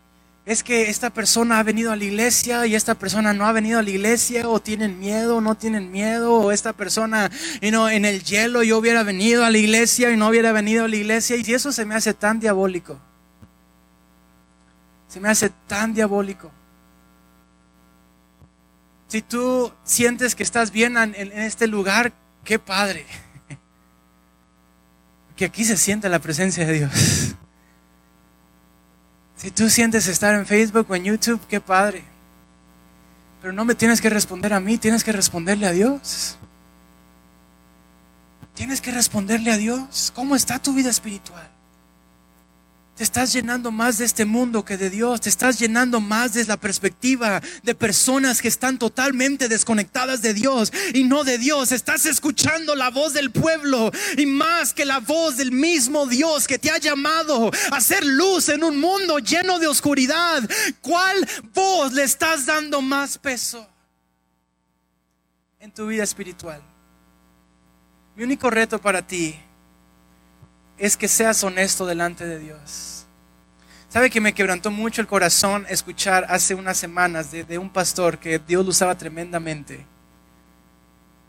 es 0.47 0.63
que 0.63 0.89
esta 0.89 1.11
persona 1.11 1.59
ha 1.59 1.63
venido 1.63 1.93
a 1.93 1.97
la 1.97 2.05
iglesia 2.05 2.67
y 2.67 2.75
esta 2.75 2.95
persona 2.95 3.35
no 3.35 3.47
ha 3.47 3.53
venido 3.53 3.79
a 3.79 3.83
la 3.83 3.91
iglesia, 3.91 4.49
o 4.49 4.61
tienen 4.61 4.99
miedo, 4.99 5.37
o 5.37 5.41
no 5.43 5.55
tienen 5.55 5.91
miedo, 5.91 6.33
o 6.33 6.53
esta 6.53 6.73
persona, 6.73 7.31
en 7.61 8.05
el 8.05 8.25
hielo 8.25 8.63
yo 8.63 8.79
hubiera 8.79 9.03
venido 9.03 9.45
a 9.45 9.51
la 9.51 9.59
iglesia 9.59 10.11
y 10.11 10.17
no 10.17 10.29
hubiera 10.29 10.53
venido 10.53 10.87
a 10.87 10.89
la 10.89 10.97
iglesia, 10.97 11.37
y 11.37 11.53
eso 11.53 11.71
se 11.71 11.85
me 11.85 11.95
hace 11.95 12.15
tan 12.15 12.41
diabólico. 12.41 12.99
Se 15.07 15.21
me 15.21 15.29
hace 15.29 15.51
tan 15.67 15.93
diabólico. 15.93 16.51
Si 19.09 19.21
tú 19.21 19.71
sientes 19.85 20.35
que 20.35 20.43
estás 20.43 20.73
bien 20.73 20.97
en 20.97 21.15
este 21.15 21.67
lugar, 21.67 22.15
qué 22.43 22.59
padre 22.59 23.05
que 25.43 25.47
aquí 25.47 25.65
se 25.65 25.77
siente 25.77 26.09
la 26.09 26.21
presencia 26.21 26.65
de 26.65 26.73
Dios. 26.73 27.35
Si 29.37 29.51
tú 29.51 29.69
sientes 29.69 30.07
estar 30.07 30.37
en 30.37 30.47
Facebook 30.47 30.87
o 30.89 30.95
en 30.95 31.03
YouTube, 31.03 31.41
qué 31.49 31.61
padre. 31.61 32.05
Pero 33.41 33.53
no 33.53 33.65
me 33.65 33.75
tienes 33.75 34.01
que 34.01 34.09
responder 34.09 34.53
a 34.53 34.61
mí, 34.61 34.79
tienes 34.79 35.03
que 35.03 35.11
responderle 35.11 35.67
a 35.67 35.73
Dios. 35.73 36.39
Tienes 38.55 38.81
que 38.81 38.93
responderle 38.93 39.51
a 39.51 39.57
Dios. 39.57 40.13
¿Cómo 40.15 40.37
está 40.37 40.61
tu 40.61 40.75
vida 40.75 40.91
espiritual? 40.91 41.51
Te 42.95 43.05
estás 43.05 43.33
llenando 43.33 43.71
más 43.71 43.97
de 43.97 44.05
este 44.05 44.27
mundo 44.27 44.67
que 44.67 44.77
de 44.77 44.91
Dios. 44.91 45.23
Te 45.23 45.31
estás 45.31 45.59
llenando 45.59 45.99
más 45.99 46.35
de 46.35 46.45
la 46.45 46.59
perspectiva 46.59 47.41
de 47.63 47.75
personas 47.75 48.43
que 48.43 48.49
están 48.49 48.79
totalmente 48.79 49.49
desconectadas 49.49 50.21
de 50.21 50.35
Dios 50.35 50.71
y 50.93 51.05
no 51.05 51.25
de 51.25 51.39
Dios. 51.39 51.73
Estás 51.73 52.05
escuchando 52.05 52.75
la 52.75 52.91
voz 52.91 53.15
del 53.15 53.31
pueblo 53.31 53.91
y 54.19 54.27
más 54.27 54.75
que 54.75 54.85
la 54.85 55.01
voz 55.01 55.39
del 55.39 55.53
mismo 55.53 56.07
Dios 56.07 56.47
que 56.47 56.59
te 56.59 56.71
ha 56.71 56.77
llamado 56.77 57.51
a 57.71 57.77
hacer 57.77 58.05
luz 58.05 58.51
en 58.51 58.63
un 58.63 58.79
mundo 58.79 59.19
lleno 59.21 59.59
de 59.59 59.69
oscuridad. 59.69 60.43
¿Cuál 60.83 61.27
voz 61.55 61.95
le 61.95 62.03
estás 62.03 62.45
dando 62.45 62.83
más 62.83 63.17
peso 63.17 63.67
en 65.61 65.73
tu 65.73 65.87
vida 65.87 66.05
espiritual? 66.05 66.61
Mi 68.15 68.25
único 68.25 68.51
reto 68.51 68.79
para 68.79 69.01
ti 69.07 69.35
es 70.83 70.97
que 70.97 71.07
seas 71.07 71.45
honesto 71.45 71.87
delante 71.87 72.27
de 72.27 72.41
Dios. 72.41 73.07
¿Sabe 73.89 74.11
que 74.11 74.21
me 74.21 74.33
quebrantó 74.33 74.73
mucho 74.73 75.01
el 75.01 75.07
corazón 75.07 75.65
escuchar 75.69 76.27
hace 76.29 76.57
unas 76.57 76.77
semanas 76.77 77.31
de, 77.31 77.57
un 77.57 77.71
pastor 77.71 78.19
que 78.19 78.41
Dios 78.41 78.65
lo 78.65 78.71
usaba 78.71 78.99
tremendamente? 78.99 79.87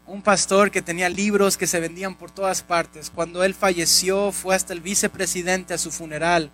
Un 0.07 0.23
pastor 0.23 0.71
que 0.71 0.81
tenía 0.81 1.07
libros 1.07 1.55
que 1.55 1.67
se 1.67 1.79
vendían 1.79 2.15
por 2.15 2.31
todas 2.31 2.63
partes. 2.63 3.11
Cuando 3.11 3.43
él 3.43 3.53
falleció 3.53 4.31
fue 4.31 4.55
hasta 4.55 4.73
el 4.73 4.81
vicepresidente 4.81 5.75
a 5.75 5.77
su 5.77 5.91
funeral 5.91 6.49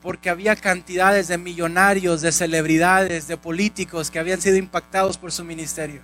porque 0.00 0.30
había 0.30 0.56
cantidades 0.56 1.28
de 1.28 1.36
millonarios, 1.36 2.22
de 2.22 2.32
celebridades, 2.32 3.28
de 3.28 3.36
políticos 3.36 4.10
que 4.10 4.20
habían 4.20 4.40
sido 4.40 4.56
impactados 4.56 5.18
por 5.18 5.32
su 5.32 5.44
ministerio. 5.44 6.00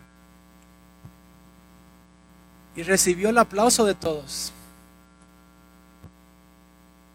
Y 2.76 2.82
recibió 2.82 3.30
el 3.30 3.38
aplauso 3.38 3.86
de 3.86 3.94
todos. 3.94 4.52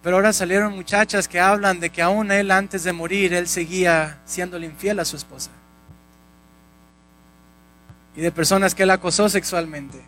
Pero 0.01 0.15
ahora 0.15 0.31
salieron 0.31 0.75
muchachas 0.75 1.27
que 1.27 1.39
hablan 1.39 1.79
de 1.79 1.89
que 1.89 2.01
aún 2.01 2.31
él 2.31 2.51
antes 2.51 2.83
de 2.83 2.93
morir, 2.93 3.33
él 3.33 3.47
seguía 3.47 4.21
siendo 4.25 4.57
infiel 4.57 4.99
a 4.99 5.05
su 5.05 5.17
esposa. 5.17 5.51
Y 8.15 8.21
de 8.21 8.31
personas 8.31 8.73
que 8.73 8.83
él 8.83 8.91
acosó 8.91 9.27
sexualmente. 9.27 10.01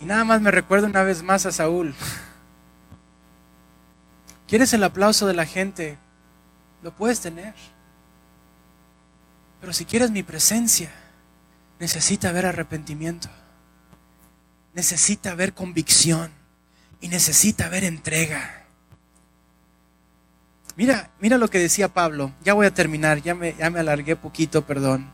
Y 0.00 0.04
nada 0.04 0.24
más 0.24 0.40
me 0.40 0.50
recuerdo 0.50 0.86
una 0.86 1.04
vez 1.04 1.22
más 1.22 1.46
a 1.46 1.52
Saúl. 1.52 1.94
¿Quieres 4.48 4.72
el 4.74 4.82
aplauso 4.82 5.26
de 5.28 5.34
la 5.34 5.46
gente? 5.46 5.96
Lo 6.82 6.90
puedes 6.92 7.20
tener. 7.20 7.54
Pero 9.60 9.72
si 9.72 9.84
quieres 9.84 10.10
mi 10.10 10.24
presencia, 10.24 10.90
necesita 11.78 12.30
haber 12.30 12.46
arrepentimiento. 12.46 13.28
Necesita 14.74 15.30
haber 15.30 15.54
convicción 15.54 16.41
y 17.02 17.08
necesita 17.08 17.68
ver 17.68 17.84
entrega. 17.84 18.64
Mira, 20.76 21.10
mira 21.20 21.36
lo 21.36 21.48
que 21.48 21.58
decía 21.58 21.88
Pablo. 21.88 22.32
Ya 22.42 22.54
voy 22.54 22.64
a 22.64 22.72
terminar, 22.72 23.20
ya 23.20 23.34
me, 23.34 23.54
ya 23.58 23.68
me 23.68 23.80
alargué 23.80 24.16
poquito, 24.16 24.64
perdón. 24.64 25.10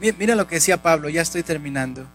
Mira, 0.00 0.34
lo 0.34 0.48
que 0.48 0.56
decía 0.56 0.82
Pablo, 0.82 1.08
ya 1.08 1.22
estoy 1.22 1.42
terminando. 1.42 2.06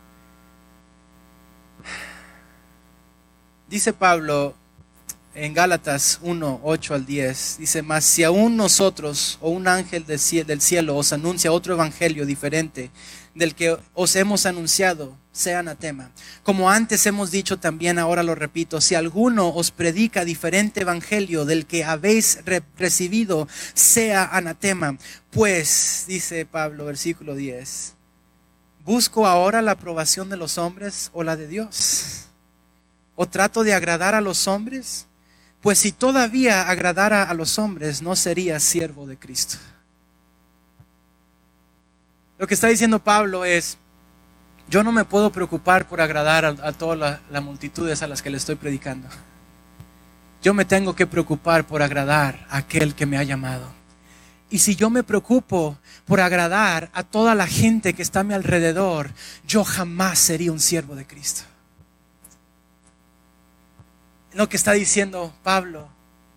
Dice 3.69 3.93
Pablo 3.93 4.55
en 5.35 5.53
Gálatas 5.53 6.17
1, 6.23 6.61
8 6.63 6.93
al 6.95 7.05
10, 7.05 7.57
dice, 7.59 7.83
mas 7.83 8.03
si 8.03 8.23
aún 8.23 8.57
nosotros 8.57 9.37
o 9.39 9.51
un 9.51 9.67
ángel 9.67 10.05
del 10.05 10.19
cielo 10.61 10.97
os 10.97 11.13
anuncia 11.13 11.51
otro 11.51 11.75
evangelio 11.75 12.25
diferente 12.25 12.89
del 13.35 13.53
que 13.53 13.77
os 13.93 14.15
hemos 14.15 14.47
anunciado, 14.47 15.15
sea 15.39 15.59
anatema. 15.59 16.11
Como 16.43 16.69
antes 16.69 17.05
hemos 17.05 17.31
dicho 17.31 17.57
también, 17.57 17.97
ahora 17.97 18.23
lo 18.23 18.35
repito, 18.35 18.81
si 18.81 18.95
alguno 18.95 19.47
os 19.49 19.71
predica 19.71 20.25
diferente 20.25 20.81
evangelio 20.81 21.45
del 21.45 21.65
que 21.65 21.85
habéis 21.85 22.39
recibido, 22.77 23.47
sea 23.73 24.25
anatema. 24.25 24.97
Pues, 25.31 26.03
dice 26.07 26.45
Pablo, 26.45 26.85
versículo 26.85 27.35
10, 27.35 27.95
¿busco 28.83 29.27
ahora 29.27 29.61
la 29.61 29.71
aprobación 29.71 30.29
de 30.29 30.35
los 30.35 30.57
hombres 30.57 31.09
o 31.13 31.23
la 31.23 31.37
de 31.37 31.47
Dios? 31.47 32.25
¿O 33.15 33.25
trato 33.25 33.63
de 33.63 33.73
agradar 33.73 34.15
a 34.15 34.21
los 34.21 34.45
hombres? 34.47 35.07
Pues 35.61 35.79
si 35.79 35.93
todavía 35.93 36.69
agradara 36.69 37.23
a 37.23 37.33
los 37.33 37.59
hombres, 37.59 38.01
no 38.01 38.17
sería 38.17 38.59
siervo 38.59 39.07
de 39.07 39.17
Cristo. 39.17 39.57
Lo 42.37 42.47
que 42.47 42.53
está 42.53 42.67
diciendo 42.67 42.99
Pablo 42.99 43.45
es, 43.45 43.77
Yo 44.69 44.83
no 44.83 44.91
me 44.91 45.03
puedo 45.03 45.31
preocupar 45.31 45.87
por 45.87 45.99
agradar 45.99 46.45
a, 46.45 46.71
todas 46.73 47.19
las 47.31 47.43
multitudes 47.43 48.03
a 48.03 48.07
las 48.07 48.21
que 48.21 48.29
le 48.29 48.37
estoy 48.37 48.55
predicando. 48.55 49.07
Yo 50.43 50.53
me 50.53 50.63
tengo 50.63 50.95
que 50.95 51.07
preocupar 51.07 51.65
por 51.65 51.81
agradar 51.81 52.45
a 52.49 52.57
aquel 52.57 52.93
que 52.93 53.07
me 53.07 53.17
ha 53.17 53.23
llamado. 53.23 53.67
Y 54.51 54.59
si 54.59 54.75
yo 54.75 54.91
me 54.91 55.03
preocupo 55.03 55.77
por 56.05 56.21
agradar 56.21 56.89
a 56.93 57.03
toda 57.03 57.33
la 57.33 57.47
gente 57.47 57.93
que 57.93 58.03
está 58.03 58.19
a 58.19 58.23
mi 58.23 58.35
alrededor, 58.35 59.11
yo 59.47 59.63
jamás 59.63 60.19
sería 60.19 60.51
un 60.51 60.59
siervo 60.59 60.95
de 60.95 61.07
Cristo. 61.07 61.41
Lo 64.33 64.49
que 64.49 64.57
está 64.57 64.73
diciendo 64.73 65.33
Pablo 65.41 65.89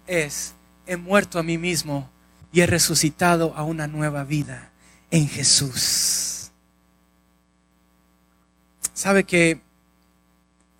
es, 0.07 0.55
he 0.87 0.97
muerto 0.97 1.39
a 1.39 1.43
mí 1.43 1.59
mismo 1.59 2.09
y 2.51 2.63
he 2.63 2.67
resucitado 2.67 3.55
a 3.57 3.63
una 3.63 3.87
nueva 3.87 4.25
vida 4.25 4.71
en 5.11 5.29
Jesús. 5.29 6.42
¿Sabe 9.03 9.25
que 9.25 9.61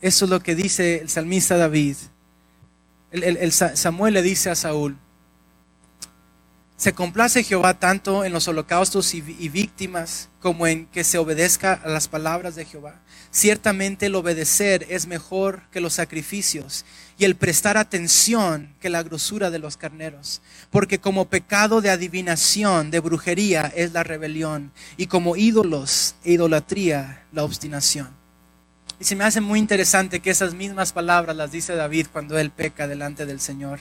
eso 0.01 0.27
es 0.27 0.31
lo 0.31 0.39
que 0.39 0.55
dice 0.55 1.01
el 1.01 1.09
salmista 1.09 1.57
David? 1.57 1.97
El, 3.11 3.51
Samuel 3.51 4.15
le 4.15 4.23
dice 4.23 4.49
a 4.49 4.55
Saúl, 4.55 4.97
se 6.83 6.95
complace 6.95 7.45
Jehová 7.45 7.79
tanto 7.79 8.25
en 8.25 8.33
los 8.33 8.49
holocaustos 8.49 9.15
y, 9.15 9.21
víctimas 9.21 10.31
como 10.41 10.67
en 10.67 10.87
que 10.87 11.05
se 11.05 11.17
obedezca 11.17 11.75
a 11.75 11.89
las 11.89 12.09
palabras 12.09 12.57
de 12.57 12.65
Jehová. 12.65 13.01
Ciertamente 13.31 14.07
el 14.07 14.17
obedecer 14.17 14.85
es 14.91 15.07
mejor 15.07 15.63
que 15.71 15.81
los 15.81 15.93
sacrificios 15.93 16.85
y 17.19 17.25
el 17.25 17.37
prestar 17.37 17.77
atención 17.77 18.75
que 18.81 18.91
la 18.91 19.05
grosura 19.05 19.53
de 19.53 19.61
los 19.61 19.77
carneros. 19.77 20.43
Porque 20.71 20.99
como 20.99 21.29
pecado 21.29 21.83
de 21.83 21.91
adivinación, 21.91 22.91
de 22.91 22.99
brujería 22.99 23.73
es 23.77 23.93
la 23.93 24.03
rebelión 24.03 24.73
y 24.97 25.07
como 25.07 25.37
ídolos 25.37 26.17
e 26.25 26.33
idolatría 26.33 27.27
la 27.31 27.45
obstinación. 27.45 28.09
Y 28.99 29.05
se 29.05 29.15
me 29.15 29.23
hace 29.23 29.41
muy 29.41 29.61
interesante 29.61 30.19
que 30.19 30.31
esas 30.31 30.53
mismas 30.53 30.93
palabras 30.93 31.37
las 31.37 31.53
dice 31.53 31.77
David 31.77 32.09
cuando 32.13 32.37
él 32.41 32.51
peca 32.51 32.89
delante 32.89 33.25
del 33.25 33.39
Señor. 33.39 33.79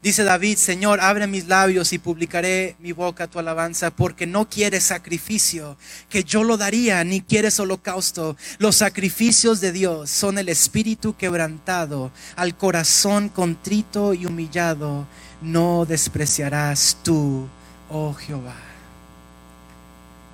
Dice 0.00 0.22
David, 0.22 0.58
Señor, 0.58 1.00
abre 1.00 1.26
mis 1.26 1.48
labios 1.48 1.92
y 1.92 1.98
publicaré 1.98 2.76
mi 2.78 2.92
boca 2.92 3.26
tu 3.26 3.40
alabanza, 3.40 3.90
porque 3.90 4.28
no 4.28 4.48
quieres 4.48 4.84
sacrificio, 4.84 5.76
que 6.08 6.22
yo 6.22 6.44
lo 6.44 6.56
daría, 6.56 7.02
ni 7.02 7.20
quieres 7.20 7.58
holocausto. 7.58 8.36
Los 8.58 8.76
sacrificios 8.76 9.60
de 9.60 9.72
Dios 9.72 10.08
son 10.08 10.38
el 10.38 10.48
espíritu 10.48 11.16
quebrantado, 11.16 12.12
al 12.36 12.56
corazón 12.56 13.28
contrito 13.28 14.14
y 14.14 14.24
humillado, 14.24 15.04
no 15.42 15.84
despreciarás 15.84 16.98
tú, 17.02 17.48
oh 17.90 18.14
Jehová. 18.14 18.54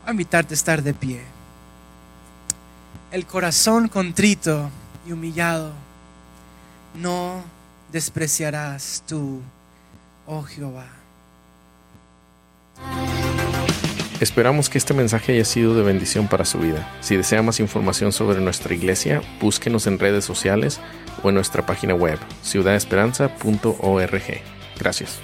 Voy 0.03 0.09
a 0.09 0.11
invitarte 0.11 0.53
a 0.53 0.57
estar 0.57 0.83
de 0.83 0.93
pie. 0.93 1.23
El 3.11 3.25
corazón 3.25 3.89
contrito 3.89 4.69
y 5.07 5.13
humillado, 5.13 5.73
no 6.95 7.43
despreciarás 7.91 9.03
tú, 9.07 9.41
oh 10.27 10.43
Jehová. 10.43 10.87
Esperamos 14.21 14.71
que 14.71 14.79
este 14.79 14.95
mensaje 14.95 15.33
haya 15.33 15.45
sido 15.45 15.75
de 15.75 15.83
bendición 15.83 16.29
para 16.29 16.45
su 16.45 16.59
vida. 16.59 16.89
Si 17.01 17.17
desea 17.17 17.43
más 17.43 17.61
información 17.61 18.13
sobre 18.13 18.41
nuestra 18.41 18.73
iglesia, 18.75 19.21
búsquenos 19.41 19.87
en 19.87 19.99
redes 19.99 20.25
sociales 20.25 20.81
o 21.23 21.29
en 21.29 21.35
nuestra 21.35 21.67
página 21.67 21.95
web, 21.95 22.19
ciudadesperanza.org. 22.43 24.23
Gracias. 24.79 25.19